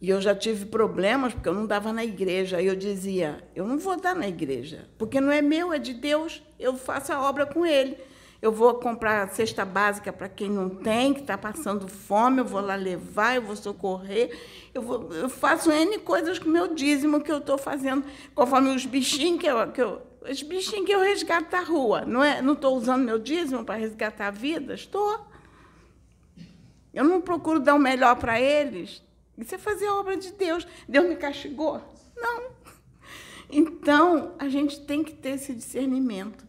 E 0.00 0.10
eu 0.10 0.20
já 0.20 0.34
tive 0.34 0.66
problemas 0.66 1.32
porque 1.32 1.48
eu 1.48 1.54
não 1.54 1.66
dava 1.66 1.92
na 1.92 2.04
igreja. 2.04 2.58
Aí 2.58 2.66
eu 2.66 2.76
dizia: 2.76 3.42
eu 3.54 3.66
não 3.66 3.78
vou 3.78 3.98
dar 3.98 4.14
na 4.14 4.28
igreja, 4.28 4.88
porque 4.98 5.20
não 5.20 5.32
é 5.32 5.40
meu, 5.40 5.72
é 5.72 5.78
de 5.78 5.94
Deus. 5.94 6.42
Eu 6.58 6.76
faço 6.76 7.12
a 7.12 7.26
obra 7.26 7.46
com 7.46 7.64
Ele. 7.64 7.96
Eu 8.42 8.52
vou 8.52 8.74
comprar 8.74 9.26
cesta 9.30 9.64
básica 9.64 10.12
para 10.12 10.28
quem 10.28 10.50
não 10.50 10.68
tem, 10.68 11.14
que 11.14 11.20
está 11.20 11.38
passando 11.38 11.88
fome, 11.88 12.40
eu 12.40 12.44
vou 12.44 12.60
lá 12.60 12.74
levar, 12.74 13.36
eu 13.36 13.40
vou 13.40 13.56
socorrer. 13.56 14.38
Eu, 14.74 14.82
vou, 14.82 15.10
eu 15.14 15.30
faço 15.30 15.72
N 15.72 15.98
coisas 16.00 16.38
com 16.38 16.50
o 16.50 16.52
meu 16.52 16.74
dízimo 16.74 17.22
que 17.22 17.32
eu 17.32 17.38
estou 17.38 17.56
fazendo, 17.56 18.04
conforme 18.34 18.74
os 18.74 18.84
bichinhos 18.84 19.40
que 19.40 19.46
eu, 19.46 19.72
que 19.72 19.80
eu. 19.80 20.02
Os 20.30 20.42
bichinhos 20.42 20.86
que 20.86 20.92
eu 20.92 21.00
resgato 21.00 21.50
da 21.50 21.60
rua. 21.60 22.02
Não 22.02 22.24
é? 22.24 22.40
Não 22.40 22.54
estou 22.54 22.76
usando 22.76 23.04
meu 23.04 23.18
dízimo 23.18 23.64
para 23.64 23.76
resgatar 23.76 24.30
vidas? 24.30 24.80
Estou. 24.80 25.26
Eu 26.92 27.04
não 27.04 27.20
procuro 27.20 27.60
dar 27.60 27.74
o 27.74 27.78
melhor 27.78 28.16
para 28.16 28.40
eles. 28.40 29.02
Isso 29.36 29.54
é 29.54 29.58
fazer 29.58 29.86
a 29.86 29.94
obra 29.94 30.16
de 30.16 30.32
Deus. 30.32 30.66
Deus 30.88 31.06
me 31.06 31.16
castigou? 31.16 31.82
Não. 32.16 32.52
Então, 33.50 34.34
a 34.38 34.48
gente 34.48 34.80
tem 34.80 35.02
que 35.02 35.12
ter 35.12 35.30
esse 35.30 35.54
discernimento. 35.54 36.44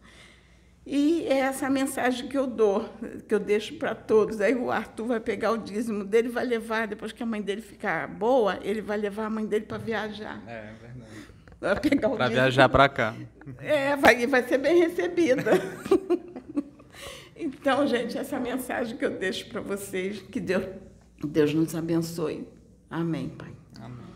E 0.86 1.26
é 1.26 1.38
essa 1.38 1.68
mensagem 1.68 2.28
que 2.28 2.38
eu 2.38 2.46
dou, 2.46 2.88
que 3.26 3.34
eu 3.34 3.40
deixo 3.40 3.74
para 3.74 3.92
todos. 3.92 4.40
Aí 4.40 4.54
o 4.54 4.70
Arthur 4.70 5.06
vai 5.06 5.20
pegar 5.20 5.50
o 5.50 5.58
dízimo 5.58 6.04
dele, 6.04 6.28
vai 6.28 6.46
levar, 6.46 6.86
depois 6.86 7.10
que 7.10 7.24
a 7.24 7.26
mãe 7.26 7.42
dele 7.42 7.60
ficar 7.60 8.06
boa, 8.06 8.60
ele 8.62 8.80
vai 8.80 8.96
levar 8.96 9.26
a 9.26 9.30
mãe 9.30 9.44
dele 9.44 9.66
para 9.66 9.78
viajar. 9.78 10.40
É, 10.46 10.52
é 10.52 10.74
verdade. 10.80 11.15
Para 12.16 12.28
viajar 12.28 12.68
para 12.68 12.88
cá. 12.88 13.14
É, 13.60 13.96
vai, 13.96 14.26
vai 14.26 14.42
ser 14.42 14.58
bem 14.58 14.78
recebida. 14.78 15.52
então, 17.36 17.86
gente, 17.86 18.18
essa 18.18 18.36
é 18.36 18.38
a 18.38 18.42
mensagem 18.42 18.96
que 18.96 19.04
eu 19.04 19.18
deixo 19.18 19.48
para 19.48 19.60
vocês. 19.60 20.20
Que 20.20 20.40
Deus, 20.40 20.64
Deus 21.24 21.54
nos 21.54 21.74
abençoe. 21.74 22.46
Amém, 22.90 23.28
Pai. 23.28 23.52
Amém. 23.80 24.06